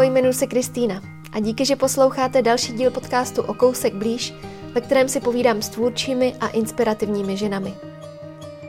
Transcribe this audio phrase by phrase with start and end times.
[0.00, 4.34] Ahoj, jmenuji se Kristýna a díky, že posloucháte další díl podcastu O kousek blíž,
[4.74, 7.74] ve kterém si povídám s tvůrčími a inspirativními ženami.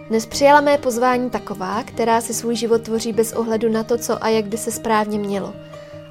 [0.10, 4.24] Dnes přijala mé pozvání taková, která si svůj život tvoří bez ohledu na to, co
[4.24, 5.54] a jak by se správně mělo.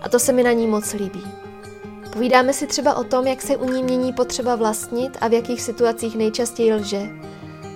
[0.00, 1.22] A to se mi na ní moc líbí.
[2.12, 5.62] Povídáme si třeba o tom, jak se u ní mění potřeba vlastnit a v jakých
[5.62, 7.08] situacích nejčastěji lže.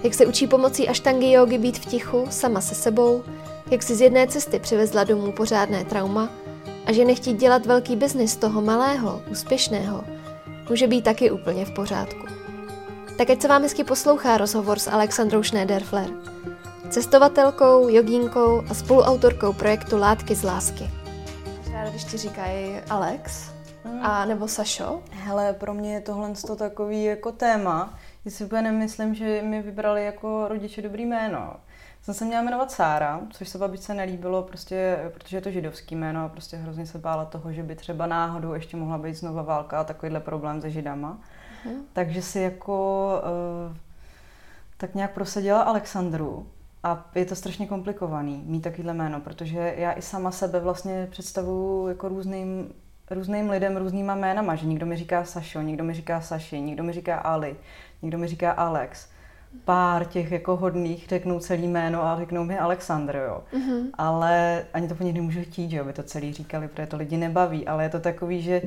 [0.03, 3.23] Jak se učí pomocí aštangy jogy být v tichu, sama se sebou,
[3.71, 6.44] jak si z jedné cesty přivezla domů pořádné trauma
[6.87, 10.05] a že nechtít dělat velký biznis z toho malého, úspěšného,
[10.71, 12.27] může být taky úplně v pořádku.
[13.19, 16.11] Tak ať se vám hezky poslouchá rozhovor s Alexandrou Schneiderfler,
[16.91, 20.91] cestovatelkou, jogínkou a spoluautorkou projektu Látky z lásky.
[21.73, 23.55] Ráda, když ti říkají Alex,
[24.03, 25.03] a nebo Sašo?
[25.11, 27.99] Hele, pro mě je tohle to takový jako téma.
[28.25, 31.57] Já si úplně nemyslím, že mi vybrali jako rodiče dobrý jméno.
[32.05, 36.25] Jsem se měla jmenovat Sára, což se babičce nelíbilo, prostě, protože je to židovský jméno
[36.25, 39.81] a prostě hrozně se bála toho, že by třeba náhodou ještě mohla být znova válka
[39.81, 41.19] a takovýhle problém se židama.
[41.65, 41.75] Hmm.
[41.93, 43.09] Takže si jako
[43.71, 43.77] uh,
[44.77, 46.47] tak nějak prosadila Alexandru.
[46.83, 51.89] A je to strašně komplikovaný mít takovýhle jméno, protože já i sama sebe vlastně představuju
[51.89, 52.75] jako různým,
[53.11, 56.93] různým lidem různýma jménama, že někdo mi říká Sašo, někdo mi říká Saši, někdo mi
[56.93, 57.57] říká Ali,
[58.03, 59.14] někdo mi říká Alex
[59.65, 63.45] pár těch jako hodných řeknou celý jméno a řeknou mi Alexandr, jo.
[63.53, 63.91] Mm-hmm.
[63.95, 66.97] Ale ani to po nich nemůžu chtít, že jo, by to celý říkali, protože to
[66.97, 68.63] lidi nebaví, ale je to takový, že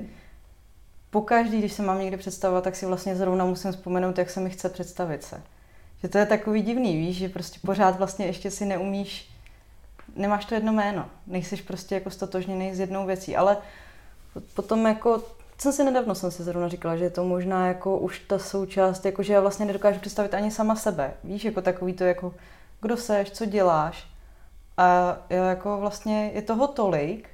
[1.10, 4.50] pokaždý, když se mám někdy představovat, tak si vlastně zrovna musím vzpomenout, jak se mi
[4.50, 5.42] chce představit se.
[6.02, 9.30] Že to je takový divný, víš, že prostě pořád vlastně ještě si neumíš,
[10.16, 13.58] nemáš to jedno jméno, nejsiš prostě jako stotožněný s jednou věcí, ale
[14.54, 15.24] potom jako
[15.58, 19.06] jsem si nedávno jsem si zrovna říkala, že je to možná jako už ta součást,
[19.06, 21.14] jako že já vlastně nedokážu představit ani sama sebe.
[21.24, 22.34] Víš, jako takový to jako,
[22.82, 24.08] kdo seš, co děláš.
[24.78, 27.30] A já jako vlastně je toho tolik,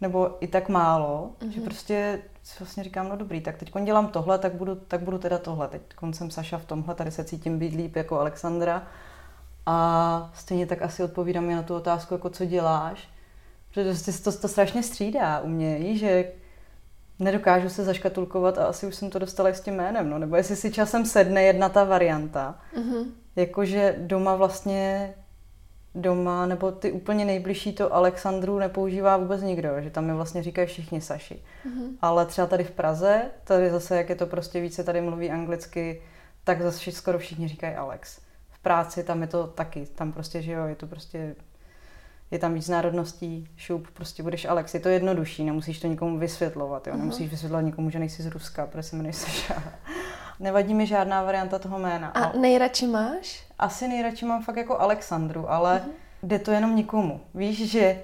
[0.00, 1.48] nebo i tak málo, mm-hmm.
[1.48, 2.20] že prostě
[2.58, 5.68] vlastně říkám, no dobrý, tak teď dělám tohle, tak budu, tak budu teda tohle.
[5.68, 8.82] Teď jsem Saša v tomhle, tady se cítím být líp jako Alexandra.
[9.66, 13.08] A stejně tak asi odpovídám i na tu otázku, jako co děláš.
[13.74, 16.32] Protože to, to, to strašně střídá u mě, že
[17.18, 20.18] nedokážu se zaškatulkovat a asi už jsem to dostala i s tím jménem, no.
[20.18, 23.04] nebo jestli si časem sedne jedna ta varianta, mm-hmm.
[23.36, 25.14] jakože doma vlastně
[25.94, 30.66] doma, nebo ty úplně nejbližší to Alexandru nepoužívá vůbec nikdo, že tam mi vlastně říkají
[30.66, 31.42] všichni Saši.
[31.66, 31.90] Mm-hmm.
[32.02, 36.02] Ale třeba tady v Praze, tady zase, jak je to prostě více, tady mluví anglicky,
[36.44, 38.20] tak zase skoro všichni říkají Alex.
[38.50, 41.36] V práci tam je to taky, tam prostě, že jo, je to prostě
[42.30, 46.86] je tam víc národností, šup, prostě budeš Alex, je to jednodušší, nemusíš to nikomu vysvětlovat,
[46.86, 46.92] jo?
[46.92, 46.98] Uh-huh.
[46.98, 49.62] nemusíš vysvětlovat nikomu, že nejsi z Ruska, protože se jmenuješ Saša.
[50.40, 52.08] Nevadí mi žádná varianta toho jména.
[52.08, 53.46] A nejradši máš?
[53.58, 55.90] Asi nejradši mám fakt jako Alexandru, ale uh-huh.
[56.22, 57.20] jde to jenom nikomu.
[57.34, 58.02] Víš, že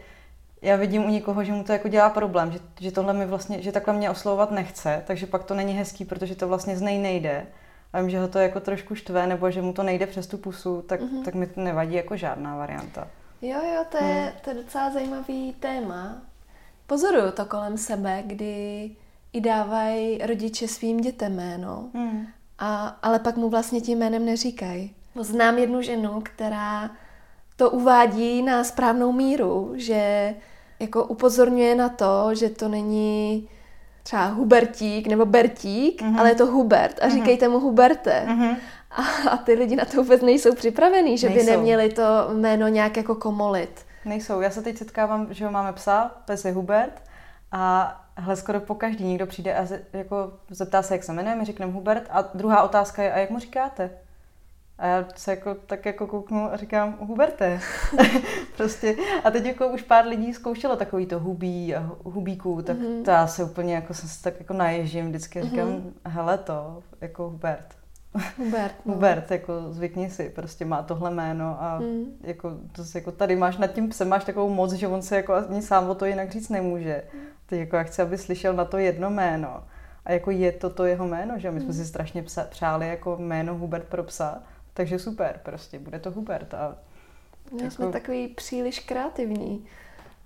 [0.62, 3.62] já vidím u někoho, že mu to jako dělá problém, že, že tohle mi vlastně,
[3.62, 6.98] že takhle mě oslovovat nechce, takže pak to není hezký, protože to vlastně z něj
[6.98, 7.46] nejde.
[7.92, 10.38] A vím, že ho to jako trošku štve, nebo že mu to nejde přes tu
[10.38, 11.24] pusu, tak, uh-huh.
[11.24, 13.08] tak mi to nevadí jako žádná varianta.
[13.42, 14.32] Jo, jo, to je, hmm.
[14.44, 16.22] to je docela zajímavý téma.
[16.86, 18.90] Pozoruju to kolem sebe, kdy
[19.32, 22.26] i dávají rodiče svým dětem jméno, hmm.
[22.58, 24.94] a, ale pak mu vlastně tím jménem neříkají.
[25.20, 26.90] Znám jednu ženu, která
[27.56, 30.34] to uvádí na správnou míru, že
[30.80, 33.48] jako upozorňuje na to, že to není
[34.02, 36.18] třeba Hubertík nebo Bertík, mm-hmm.
[36.18, 37.12] ale je to Hubert a mm-hmm.
[37.12, 38.24] říkejte mu Huberte.
[38.28, 38.56] Mm-hmm.
[38.94, 41.44] A, a ty lidi na to vůbec nejsou připravený, že nejsou.
[41.44, 43.87] by neměli to jméno nějak jako komolit.
[44.05, 44.41] Nejsou.
[44.41, 47.03] Já se teď setkávám, že ho máme psa, pes je Hubert
[47.53, 51.37] a hle, skoro po každý někdo přijde a z, jako zeptá se, jak se jmenuje,
[51.37, 53.91] my řekneme Hubert a druhá otázka je, a jak mu říkáte?
[54.78, 57.61] A já se jako, tak jako kouknu a říkám, Huberte.
[58.56, 58.97] prostě.
[59.25, 63.03] A teď jako už pár lidí zkoušelo takový to hubí a hubíků, tak mm-hmm.
[63.05, 65.93] to já se úplně jako jsem se tak jako naježím vždycky a říkám, mm-hmm.
[66.05, 67.83] hele to, jako Hubert.
[68.38, 68.75] Hubert.
[68.84, 68.94] No.
[68.94, 72.04] Hubert, jako zvykni si, prostě má tohle jméno a mm.
[72.20, 75.34] jako, to jako tady máš nad tím psem, máš takovou moc, že on se jako
[75.34, 77.02] ani sám o to jinak říct nemůže.
[77.46, 79.64] Ty jako já chci, aby slyšel na to jedno jméno.
[80.05, 81.75] A jako je to to jeho jméno, že my jsme mm.
[81.75, 84.43] si strašně psa, přáli jako jméno Hubert pro psa,
[84.75, 86.55] takže super, prostě bude to Hubert.
[86.55, 86.76] A
[87.52, 87.75] My jako...
[87.75, 89.66] jsme takový příliš kreativní.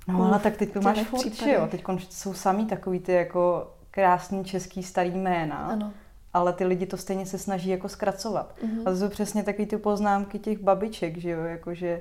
[0.08, 4.44] No ale tak teď to máš furt, jo, teď jsou samý takový ty jako krásný
[4.44, 5.56] český starý jména.
[5.56, 5.93] Ano
[6.34, 8.54] ale ty lidi to stejně se snaží jako zkracovat.
[8.62, 8.80] Mm-hmm.
[8.86, 12.00] A to jsou přesně takové ty poznámky těch babiček, že jo, jakože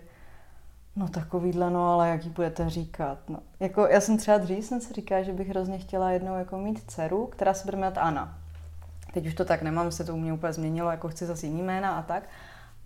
[0.95, 3.39] no takovýhle, no ale jak jí budete říkat, no.
[3.59, 6.83] Jako já jsem třeba dřív jsem se říká, že bych hrozně chtěla jednou jako mít
[6.87, 8.37] dceru, která se bude jmenovat Ana.
[9.13, 11.61] Teď už to tak nemám, se to u mě úplně změnilo, jako chci zase jiný
[11.61, 12.23] jména a tak,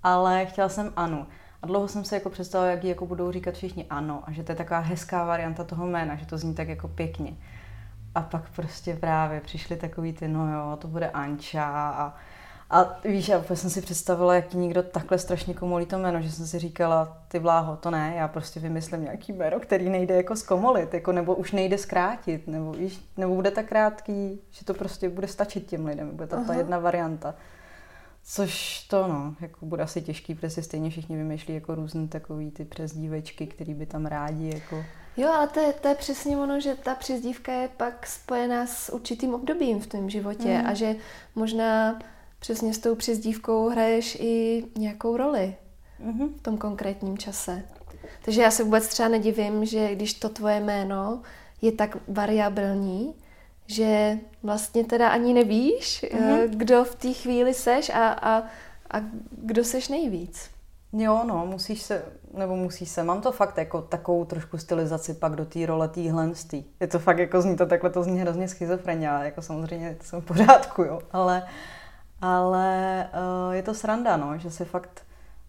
[0.03, 1.27] ale chtěla jsem Anu.
[1.61, 4.43] A dlouho jsem se jako představila, jak ji jako budou říkat všichni ano a že
[4.43, 7.33] to je taková hezká varianta toho jména, že to zní tak jako pěkně.
[8.15, 12.15] A pak prostě právě přišly takový ty, no jo, to bude Anča a
[12.73, 16.31] a víš, já jsem si představila, jak ti někdo takhle strašně komolí to jméno, že
[16.31, 20.35] jsem si říkala, ty vláho, to ne, já prostě vymyslím nějaký jméno, který nejde jako
[20.35, 25.09] zkomolit, jako, nebo už nejde zkrátit, nebo, víš, nebo bude tak krátký, že to prostě
[25.09, 27.35] bude stačit těm lidem, bude to ta jedna varianta.
[28.23, 32.51] Což to, no, jako bude asi těžký, protože si stejně všichni vymýšlí jako různé takový
[32.51, 34.83] ty přezdívečky, který by tam rádi jako...
[35.17, 38.93] Jo, ale to je, to je přesně ono, že ta přezdívka je pak spojená s
[38.93, 40.67] určitým obdobím v tom životě mm.
[40.67, 40.95] a že
[41.35, 41.99] možná
[42.39, 45.55] přesně s tou přezdívkou hraješ i nějakou roli
[46.05, 46.29] mm-hmm.
[46.37, 47.63] v tom konkrétním čase.
[48.25, 51.21] Takže já se vůbec třeba nedivím, že když to tvoje jméno
[51.61, 53.15] je tak variabilní,
[53.67, 56.49] že vlastně teda ani nevíš, mm-hmm.
[56.49, 58.43] kdo v té chvíli seš a, a,
[58.91, 60.49] a kdo seš nejvíc.
[60.93, 65.35] Jo, no, musíš se, nebo musíš se, mám to fakt jako takovou trošku stylizaci pak
[65.35, 66.31] do té role týhle
[66.79, 70.21] Je to fakt jako zní to takhle, to zní hrozně schizofrenia, jako samozřejmě to jsem
[70.21, 71.43] v pořádku, jo, ale,
[72.21, 73.07] ale
[73.47, 75.01] uh, je to sranda, no, že se fakt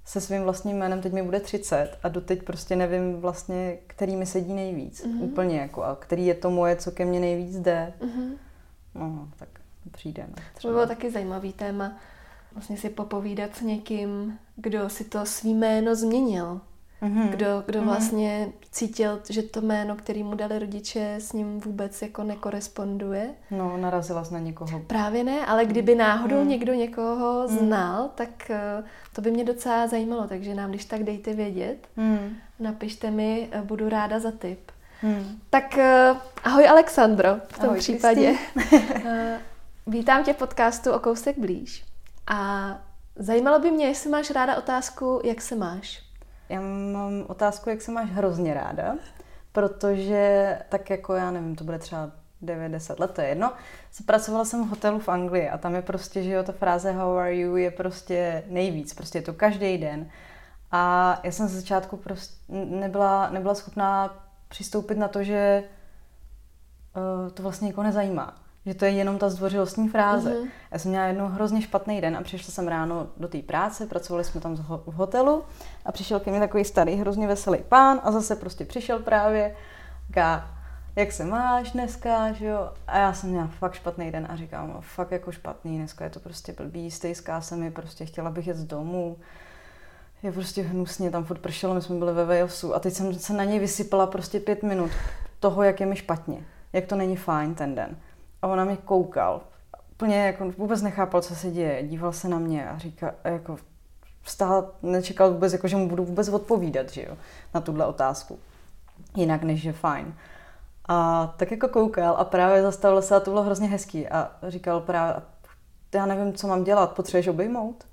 [0.04, 4.26] se svým vlastním jménem, teď mi bude 30 a doteď prostě nevím vlastně, který mi
[4.26, 5.04] sedí nejvíc.
[5.04, 5.22] Mm-hmm.
[5.22, 7.92] Úplně jako a který je to moje, co ke mně nejvíc jde.
[8.00, 8.32] Mm-hmm.
[8.94, 9.48] No, tak
[9.90, 10.26] přijde.
[10.28, 11.98] No, to bylo taky zajímavý téma.
[12.52, 16.60] Vlastně si popovídat s někým, kdo si to svý jméno změnil.
[17.02, 17.28] Mm-hmm.
[17.28, 17.84] Kdo, kdo mm-hmm.
[17.84, 23.30] vlastně cítil, že to jméno, který mu dali rodiče, s ním vůbec jako nekoresponduje.
[23.50, 24.80] No, narazila jsi na někoho.
[24.80, 26.48] Právě ne, ale kdyby náhodou mm.
[26.48, 27.58] někdo někoho mm.
[27.58, 31.88] znal, tak uh, to by mě docela zajímalo, takže nám když tak dejte vědět.
[31.96, 32.36] Mm.
[32.60, 34.70] Napište mi, uh, budu ráda za tip.
[35.02, 35.40] Mm.
[35.50, 38.34] Tak uh, ahoj Alexandro v tom ahoj, případě.
[39.86, 41.84] Vítám tě v podcastu o kousek blíž.
[42.26, 42.70] A
[43.16, 46.11] zajímalo by mě, jestli máš ráda otázku, jak se máš.
[46.52, 48.94] Já mám otázku, jak se máš hrozně ráda,
[49.52, 52.10] protože tak jako já nevím, to bude třeba
[52.42, 53.52] 9-10 let, to je jedno.
[54.06, 57.16] Pracovala jsem v hotelu v Anglii a tam je prostě, že jo, ta fráze how
[57.16, 60.10] are you je prostě nejvíc, prostě je to každý den.
[60.70, 64.14] A já jsem ze začátku prostě nebyla, nebyla schopná
[64.48, 65.64] přistoupit na to, že
[66.96, 68.41] uh, to vlastně někoho nezajímá.
[68.66, 70.30] Že to je jenom ta zdvořilostní fráze.
[70.30, 70.48] Mm-hmm.
[70.70, 74.24] Já jsem měla jednou hrozně špatný den a přišla jsem ráno do té práce, pracovali
[74.24, 75.44] jsme tam v hotelu
[75.84, 79.56] a přišel ke mně takový starý, hrozně veselý pán a zase prostě přišel právě,
[80.06, 80.50] říká,
[80.96, 82.70] jak se máš dneska, že jo?
[82.86, 86.10] A já jsem měla fakt špatný den a říkám, no, fakt jako špatný, dneska je
[86.10, 89.16] to prostě blbý, stejská se mi, prostě chtěla bych jet z domu,
[90.22, 93.32] je prostě hnusně, tam furt pršelo, my jsme byli ve Walesu a teď jsem se
[93.32, 94.90] na něj vysypala prostě pět minut
[95.40, 97.96] toho, jak je mi špatně, jak to není fajn ten den.
[98.42, 99.40] A ona mě koukal.
[99.92, 101.82] Úplně jako vůbec nechápal, co se děje.
[101.82, 103.56] Díval se na mě a říká, jako
[104.22, 107.16] vstál, nečekal vůbec, jako, že mu budu vůbec odpovídat, že jo,
[107.54, 108.38] na tuhle otázku.
[109.16, 110.14] Jinak než, že fajn.
[110.88, 114.80] A tak jako koukal a právě zastavil se a to bylo hrozně hezký a říkal
[114.80, 115.14] právě,
[115.94, 117.84] já nevím, co mám dělat, potřebuješ obejmout?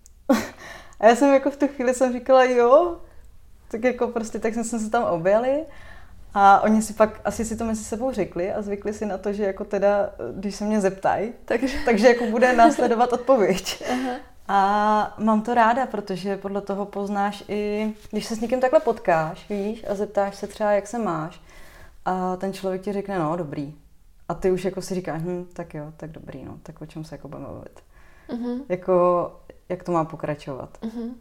[1.00, 2.98] a já jsem jako v tu chvíli jsem říkala, jo,
[3.72, 5.66] tak jako prostě, tak jsme se tam objeli
[6.34, 9.34] a oni si pak asi si to mezi sebou řekli a zvykli si na to,
[9.34, 13.84] že jako teda, když se mě zeptají, takže, takže jako bude následovat odpověď.
[13.92, 14.16] Aha.
[14.48, 19.50] A mám to ráda, protože podle toho poznáš i, když se s někým takhle potkáš,
[19.50, 21.42] víš, a zeptáš se třeba, jak se máš,
[22.06, 23.76] a ten člověk ti řekne, no, dobrý.
[24.30, 27.04] A ty už jako si říkáš, hm, tak jo, tak dobrý, no, tak o čem
[27.04, 27.80] se jako budeme mluvit.
[28.30, 28.62] Uh-huh.
[28.70, 29.32] Jako,
[29.70, 30.78] jak to má pokračovat.
[30.82, 31.12] Uh-huh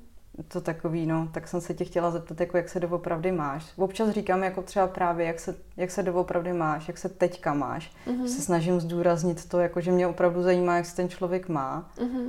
[0.49, 3.73] to takový, no, tak jsem se tě chtěla zeptat, jako jak se doopravdy máš.
[3.77, 7.93] Občas říkám jako třeba právě, jak se, jak se doopravdy máš, jak se teďka máš.
[8.07, 8.27] Mm-hmm.
[8.27, 11.91] Se snažím zdůraznit to, jako že mě opravdu zajímá, jak se ten člověk má.
[11.97, 12.29] Mm-hmm.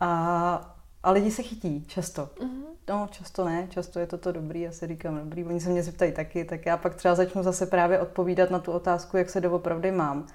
[0.00, 2.22] A, a lidi se chytí často.
[2.22, 2.62] Mm-hmm.
[2.88, 5.82] No, často ne, často je to to dobrý, já si říkám dobrý, oni se mě
[5.82, 9.40] zeptají taky, tak já pak třeba začnu zase právě odpovídat na tu otázku, jak se
[9.40, 10.26] doopravdy mám.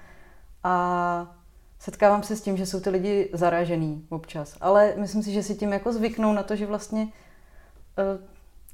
[0.64, 1.37] A
[1.78, 5.54] setkávám se s tím, že jsou ty lidi zaražený občas, ale myslím si, že si
[5.54, 8.24] tím jako zvyknou na to, že vlastně uh,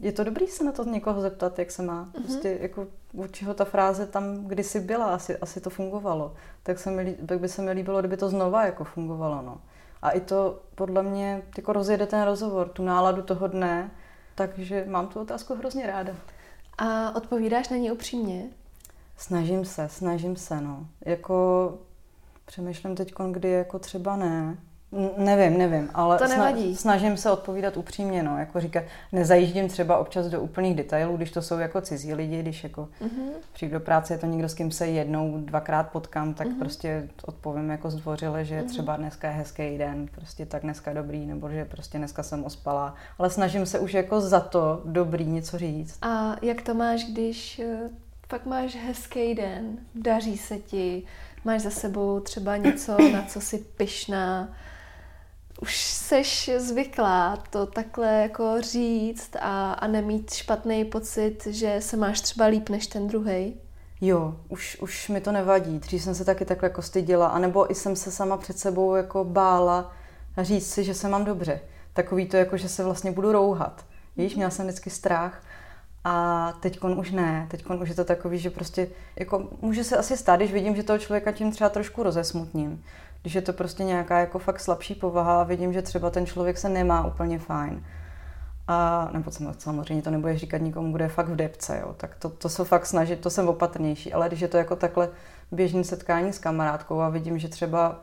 [0.01, 2.05] je to dobrý se na to někoho zeptat, jak se má.
[2.05, 2.23] Mm-hmm.
[2.23, 6.35] Prostě jako u čeho ta fráze tam kdysi byla, asi, asi to fungovalo.
[6.63, 9.43] Tak, se mi, tak by se mi líbilo, kdyby to znova jako fungovalo.
[9.43, 9.61] No.
[10.03, 13.91] A i to podle mě jako rozjede ten rozhovor, tu náladu toho dne,
[14.35, 16.13] takže mám tu otázku hrozně ráda.
[16.79, 18.45] A odpovídáš na ní upřímně?
[19.17, 20.87] Snažím se, snažím se, no.
[21.05, 21.79] Jako
[22.45, 24.57] Přemýšlím teď, kdy jako třeba ne.
[25.17, 26.77] Nevím, nevím, ale to nevadí.
[26.77, 31.43] snažím se odpovídat upřímně, no, jako říkat, nezajíždím třeba občas do úplných detailů, když to
[31.43, 33.29] jsou jako cizí lidi, když jako mm-hmm.
[33.53, 36.59] přijdu do práce, je to někdo, s kým se jednou, dvakrát potkám, tak mm-hmm.
[36.59, 38.69] prostě odpovím jako zdvořile, že mm-hmm.
[38.69, 42.95] třeba dneska je hezký den, prostě tak dneska dobrý, nebo že prostě dneska jsem ospala,
[43.19, 45.99] ale snažím se už jako za to dobrý něco říct.
[46.03, 47.91] A jak to máš, když eh,
[48.29, 51.03] fakt máš hezký den, daří se ti,
[51.45, 54.55] máš za sebou třeba něco, na co si pyšná,
[55.63, 62.21] už seš zvyklá to takhle jako říct a, a nemít špatný pocit, že se máš
[62.21, 63.57] třeba líp než ten druhý.
[64.01, 65.79] Jo, už, už mi to nevadí.
[65.79, 69.25] Dřív jsem se taky takhle jako stydila, anebo i jsem se sama před sebou jako
[69.25, 69.93] bála
[70.39, 71.61] říct si, že se mám dobře.
[71.93, 73.85] Takový to jako, že se vlastně budu rouhat.
[74.17, 75.43] Víš, měla jsem vždycky strach
[76.05, 77.47] a teď už ne.
[77.51, 80.83] Teď už je to takový, že prostě jako může se asi stát, když vidím, že
[80.83, 82.85] toho člověka tím třeba trošku rozesmutním.
[83.23, 86.59] Když je to prostě nějaká jako fakt slabší povaha a vidím, že třeba ten člověk
[86.59, 87.85] se nemá úplně fajn.
[88.69, 91.95] A, nebo samozřejmě to nebude říkat nikomu, kdo je fakt v depce, jo.
[91.97, 95.09] tak to, to se fakt snažit, to jsem opatrnější, ale když je to jako takhle
[95.53, 98.01] běžný setkání s kamarádkou a vidím, že třeba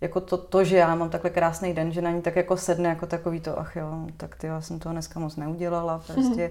[0.00, 2.88] jako to, to, že já mám takhle krásný den, že na ní tak jako sedne
[2.88, 6.50] jako takový to, ach jo, tak ty já jsem toho dneska moc neudělala prostě.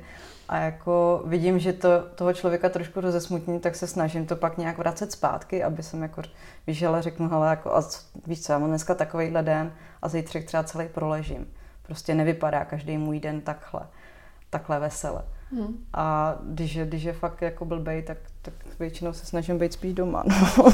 [0.50, 4.78] A jako vidím, že to toho člověka trošku rozesmutní, tak se snažím to pak nějak
[4.78, 6.22] vracet zpátky, aby jsem jako,
[6.68, 7.84] víš, ale řeknu, hele, jako, a
[8.28, 9.72] víš co, já mám dneska takovýhle den
[10.02, 11.48] a zítřek třeba celý proležím.
[11.84, 13.82] Prostě nevypadá každý můj den takhle,
[14.50, 15.22] takhle vesele.
[15.52, 15.86] Hmm.
[15.94, 19.94] A když je, když je fakt jako blbej, tak, tak většinou se snažím být spíš
[19.94, 20.24] doma.
[20.58, 20.74] No.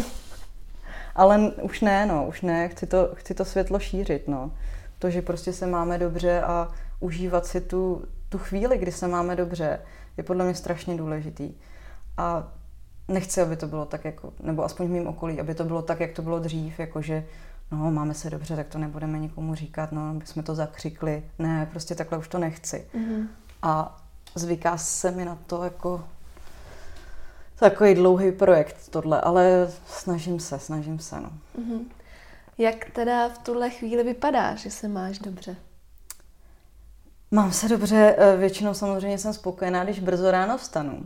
[1.16, 4.52] Ale už ne, no, už ne, chci to, chci to světlo šířit, no.
[5.00, 6.68] To, že prostě se máme dobře a
[7.00, 9.80] užívat si tu, tu chvíli, kdy se máme dobře,
[10.18, 11.54] je podle mě strašně důležitý.
[12.18, 12.48] A
[13.08, 16.00] nechci, aby to bylo tak jako, nebo aspoň v mém okolí, aby to bylo tak,
[16.00, 17.26] jak to bylo dřív, jakože
[17.72, 21.24] no, máme se dobře, tak to nebudeme nikomu říkat, no, aby jsme to zakřikli.
[21.40, 22.86] Ne, prostě takhle už to nechci.
[22.96, 23.28] Mm-hmm.
[23.62, 24.02] A
[24.36, 26.04] zvyká se mi na to jako
[27.62, 31.30] takový dlouhý projekt tohle, ale snažím se, snažím se, no.
[31.60, 31.80] Mm-hmm.
[32.58, 35.56] Jak teda v tuhle chvíli vypadá, že se máš dobře?
[37.32, 41.06] Mám se dobře, eh, většinou samozřejmě jsem spokojená, když brzo ráno vstanu.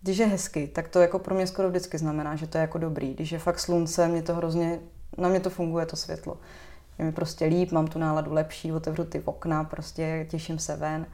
[0.00, 2.78] Když je hezky, tak to jako pro mě skoro vždycky znamená, že to je jako
[2.78, 3.14] dobrý.
[3.14, 4.78] Když je fakt slunce, mě to hrozně,
[5.18, 6.36] na mě to funguje to světlo.
[6.98, 11.06] Je mi prostě líp, mám tu náladu lepší, otevřu ty okna, prostě těším se ven.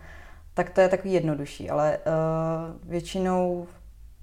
[0.54, 3.66] Tak to je takový jednodušší, ale uh, většinou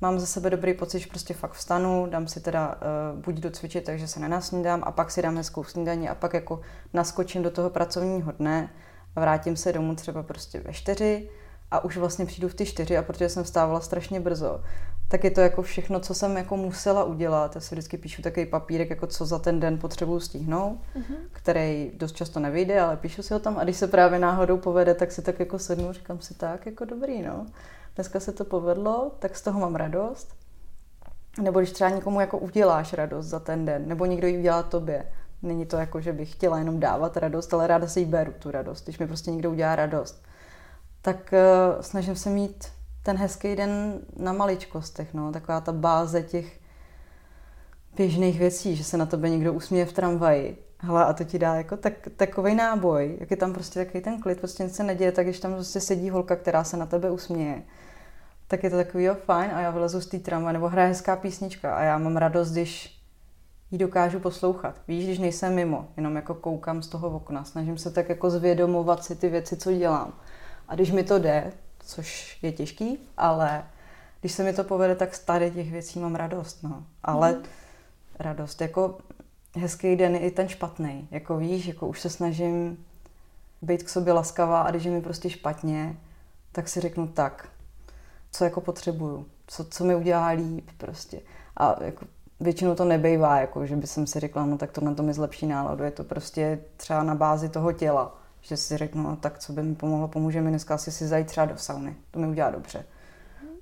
[0.02, 3.52] mám za sebe dobrý pocit, že prostě fakt vstanu, dám si teda uh, buď do
[3.52, 6.62] cvičit, takže se nenasnídám a pak si dám hezkou snídaní a pak jako
[6.94, 8.70] naskočím do toho pracovního dne
[9.16, 11.30] a vrátím se domů třeba prostě ve čtyři
[11.72, 14.62] a už vlastně přijdu v ty čtyři a protože jsem vstávala strašně brzo,
[15.08, 17.56] tak je to jako všechno, co jsem jako musela udělat.
[17.56, 21.16] Já si vždycky píšu takový papírek, jako co za ten den potřebuji stihnout, mm-hmm.
[21.32, 24.94] který dost často nevyjde, ale píšu si ho tam a když se právě náhodou povede,
[24.94, 27.46] tak si tak jako sednu, říkám si tak, jako dobrý, no.
[27.96, 30.36] Dneska se to povedlo, tak z toho mám radost.
[31.42, 35.12] Nebo když třeba někomu jako uděláš radost za ten den, nebo někdo ji udělá tobě.
[35.42, 38.52] Není to jako, že bych chtěla jenom dávat radost, ale ráda si ji beru, tu
[38.52, 40.26] radost, když mi prostě někdo udělá radost
[41.06, 42.68] tak uh, snažím se mít
[43.06, 46.60] ten hezký den na maličkostech, no, taková ta báze těch
[47.96, 50.66] běžných věcí, že se na tebe někdo usměje v tramvaji.
[50.80, 54.22] Hele, a to ti dá jako tak, takový náboj, jak je tam prostě takový ten
[54.22, 57.12] klid, prostě nic se neděje, tak když tam prostě sedí holka, která se na tebe
[57.12, 57.64] usměje,
[58.48, 61.16] tak je to takový, jo, fajn, a já vylezu z té tramvaje, nebo hraje hezká
[61.16, 63.02] písnička a já mám radost, když
[63.72, 64.76] ji dokážu poslouchat.
[64.88, 69.04] Víš, když nejsem mimo, jenom jako koukám z toho okna, snažím se tak jako zvědomovat
[69.04, 70.14] si ty věci, co dělám.
[70.68, 71.52] A když mi to jde,
[71.86, 73.64] což je těžký, ale
[74.22, 76.64] když se mi to povede, tak z tady těch věcí mám radost.
[76.64, 76.84] No.
[77.04, 77.44] Ale mm.
[78.20, 78.98] radost, jako
[79.56, 81.08] hezký den je i ten špatný.
[81.12, 82.86] Jako víš, jako už se snažím
[83.62, 85.98] být k sobě laskavá a když je mi prostě špatně,
[86.52, 87.50] tak si řeknu tak,
[88.32, 91.22] co jako potřebuju, co, co mi udělá líp prostě.
[91.58, 92.06] A jako
[92.40, 95.14] většinou to nebejvá, jako že by jsem si řekla, no tak to na to mi
[95.14, 95.84] zlepší náladu.
[95.84, 99.64] Je to prostě třeba na bázi toho těla že si řeknu, no, tak co by
[99.64, 102.86] mi pomohlo, pomůže mi dneska asi si zajít třeba do sauny, to mi udělá dobře.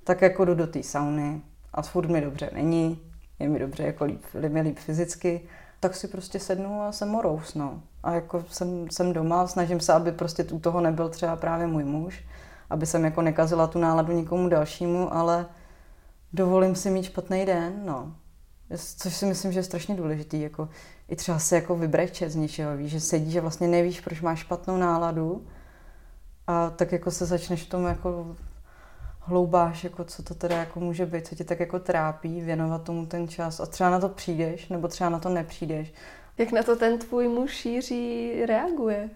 [0.04, 3.00] Tak jako jdu do té sauny a furt mi dobře není,
[3.38, 5.40] je mi dobře, jako líp, mi líp fyzicky,
[5.80, 7.82] tak si prostě sednu a jsem morous, no.
[8.02, 11.84] A jako jsem, jsem doma, snažím se, aby prostě u toho nebyl třeba právě můj
[11.84, 12.24] muž,
[12.70, 15.46] aby jsem jako nekazila tu náladu nikomu dalšímu, ale
[16.32, 18.14] dovolím si mít špatný den, no.
[18.96, 20.68] Což si myslím, že je strašně důležitý, jako
[21.08, 24.38] i třeba se jako vybrečet z něčeho, víš, že sedíš že vlastně nevíš, proč máš
[24.38, 25.46] špatnou náladu
[26.46, 28.36] a tak jako se začneš v tom jako
[29.20, 33.06] hloubáš, jako co to teda jako může být, co tě tak jako trápí, věnovat tomu
[33.06, 35.92] ten čas a třeba na to přijdeš, nebo třeba na to nepřijdeš.
[36.38, 39.10] Jak na to ten tvůj muž šíří reaguje?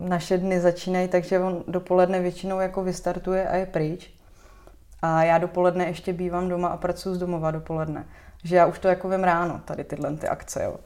[0.00, 4.10] Naše dny začínají tak, že on dopoledne většinou jako vystartuje a je pryč.
[5.02, 8.06] A já dopoledne ještě bývám doma a pracuji z domova dopoledne.
[8.44, 10.76] Že já už to jako vím ráno, tady tyhle ty akce, jo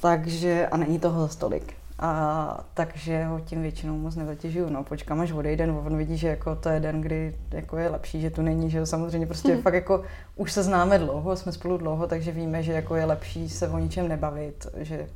[0.00, 1.74] takže, a není toho za stolik.
[1.98, 4.68] A takže ho tím většinou moc nezatěžuju.
[4.68, 7.88] No, počkám, až odejde, no, on vidí, že jako to je den, kdy jako je
[7.88, 9.62] lepší, že tu není, že jo, samozřejmě prostě hmm.
[9.62, 10.02] fakt jako
[10.36, 13.78] už se známe dlouho, jsme spolu dlouho, takže víme, že jako je lepší se o
[13.78, 15.08] ničem nebavit, že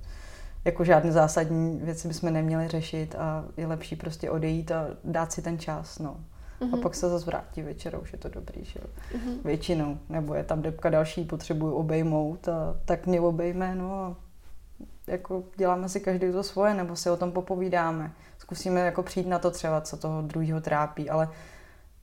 [0.64, 5.42] jako žádné zásadní věci bychom neměli řešit a je lepší prostě odejít a dát si
[5.42, 6.16] ten čas, no.
[6.60, 6.72] Mm-hmm.
[6.72, 6.80] A mhm.
[6.80, 8.86] pak se zase vrátí večer, už je to dobrý, že jo.
[9.12, 9.36] Mm-hmm.
[9.44, 9.98] Většinou.
[10.08, 14.16] Nebo je tam depka další, potřebuju obejmout a tak mě obejme, no a
[15.08, 18.12] jako děláme si každý to svoje, nebo si o tom popovídáme.
[18.38, 21.28] Zkusíme jako přijít na to třeba, co toho druhého trápí, ale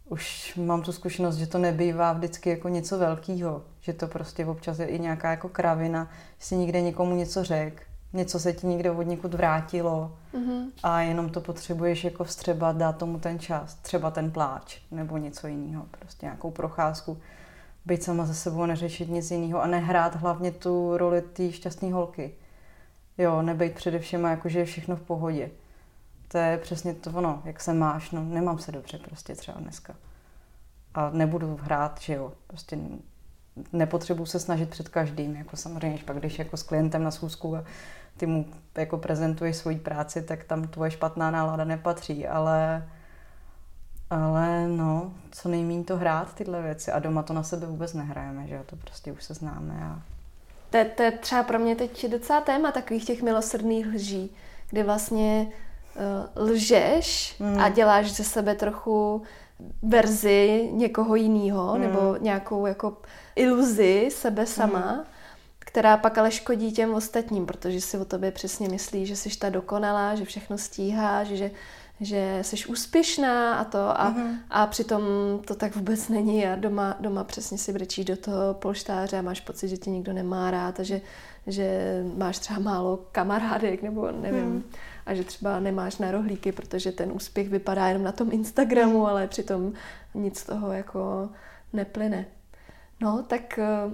[0.09, 4.79] už mám tu zkušenost, že to nebývá vždycky jako něco velkého, že to prostě občas
[4.79, 6.09] je i nějaká jako kravina,
[6.39, 10.71] že si někde někomu něco řek, něco se ti někde od někud vrátilo mm-hmm.
[10.83, 15.47] a jenom to potřebuješ jako vstřebat, dát tomu ten čas, třeba ten pláč nebo něco
[15.47, 17.17] jiného, prostě nějakou procházku,
[17.85, 22.33] být sama ze sebou neřešit nic jiného a nehrát hlavně tu roli té šťastné holky.
[23.17, 25.49] Jo, nebejt především jako, že je všechno v pohodě.
[26.27, 29.95] To je přesně to ono, jak se máš, no nemám se dobře prostě třeba dneska.
[30.93, 32.77] A nebudu hrát, že jo, prostě
[33.73, 37.63] nepotřebuji se snažit před každým, jako samozřejmě, pak když jako s klientem na schůzku a
[38.17, 38.45] ty mu
[38.77, 42.89] jako prezentuješ svoji práci, tak tam tvoje špatná nálada nepatří, ale
[44.09, 48.47] ale no, co nejméně to hrát tyhle věci a doma to na sebe vůbec nehrajeme,
[48.47, 50.01] že jo, to prostě už se známe a
[50.69, 54.35] to, je, to je třeba pro mě teď docela téma takových těch milosrdných lží,
[54.69, 55.47] kdy vlastně
[56.35, 57.59] uh, lžeš mm.
[57.59, 59.21] a děláš ze sebe trochu
[59.81, 61.81] verzi někoho jiného mm.
[61.81, 62.97] nebo nějakou jako
[63.35, 65.03] iluzi sebe sama, mm.
[65.59, 69.49] která pak ale škodí těm ostatním, protože si o tobě přesně myslí, že jsi ta
[69.49, 71.51] dokonalá, že všechno stíháš, že
[72.01, 74.37] že jsi úspěšná a to a, uh-huh.
[74.49, 75.03] a přitom
[75.45, 79.41] to tak vůbec není a doma, doma přesně si brečíš do toho polštáře a máš
[79.41, 81.01] pocit, že tě nikdo nemá rád a že,
[81.47, 84.77] že máš třeba málo kamarádek nebo nevím uh-huh.
[85.05, 89.09] a že třeba nemáš na rohlíky, protože ten úspěch vypadá jenom na tom Instagramu, uh-huh.
[89.09, 89.73] ale přitom
[90.13, 91.29] nic z toho jako
[91.73, 92.25] neplyne.
[93.01, 93.93] No, tak uh,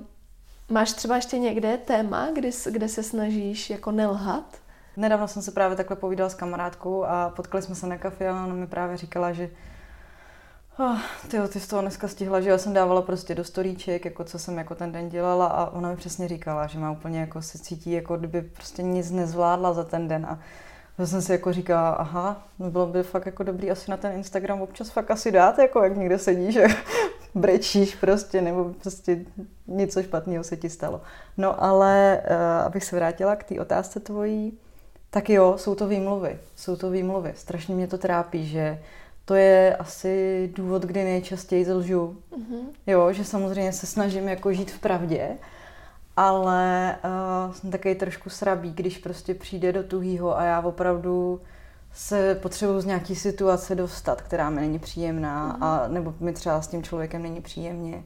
[0.69, 4.60] máš třeba ještě někde téma, kde, kde se snažíš jako nelhat?
[4.97, 8.43] Nedávno jsem se právě takhle povídala s kamarádkou a potkali jsme se na kafe a
[8.45, 9.49] ona mi právě říkala, že
[10.79, 14.23] Oh, tyjo, ty z toho dneska stihla, že já jsem dávala prostě do storíček, jako
[14.23, 17.41] co jsem jako ten den dělala a ona mi přesně říkala, že má úplně jako
[17.41, 20.39] se cítí, jako kdyby prostě nic nezvládla za ten den a
[20.97, 24.11] to jsem si jako říkala, aha, no bylo by fakt jako dobrý asi na ten
[24.11, 26.67] Instagram občas fakt asi dát, jako jak někde sedíš a
[27.35, 29.19] brečíš prostě, nebo prostě
[29.67, 31.01] něco špatného se ti stalo.
[31.37, 34.57] No ale uh, abych se vrátila k té otázce tvojí,
[35.13, 36.39] tak jo, jsou to výmluvy.
[36.55, 37.33] Jsou to výmluvy.
[37.35, 38.79] Strašně mě to trápí, že
[39.25, 42.17] to je asi důvod, kdy nejčastěji lžu.
[42.31, 42.61] Mm-hmm.
[42.87, 45.29] Jo, že samozřejmě se snažím jako žít v pravdě,
[46.17, 46.95] ale
[47.47, 51.41] uh, jsem takový trošku srabý, když prostě přijde do tuhýho a já opravdu
[51.93, 55.65] se potřebuji z nějaký situace dostat, která mi není příjemná, mm-hmm.
[55.65, 58.03] a, nebo mi třeba s tím člověkem není příjemně.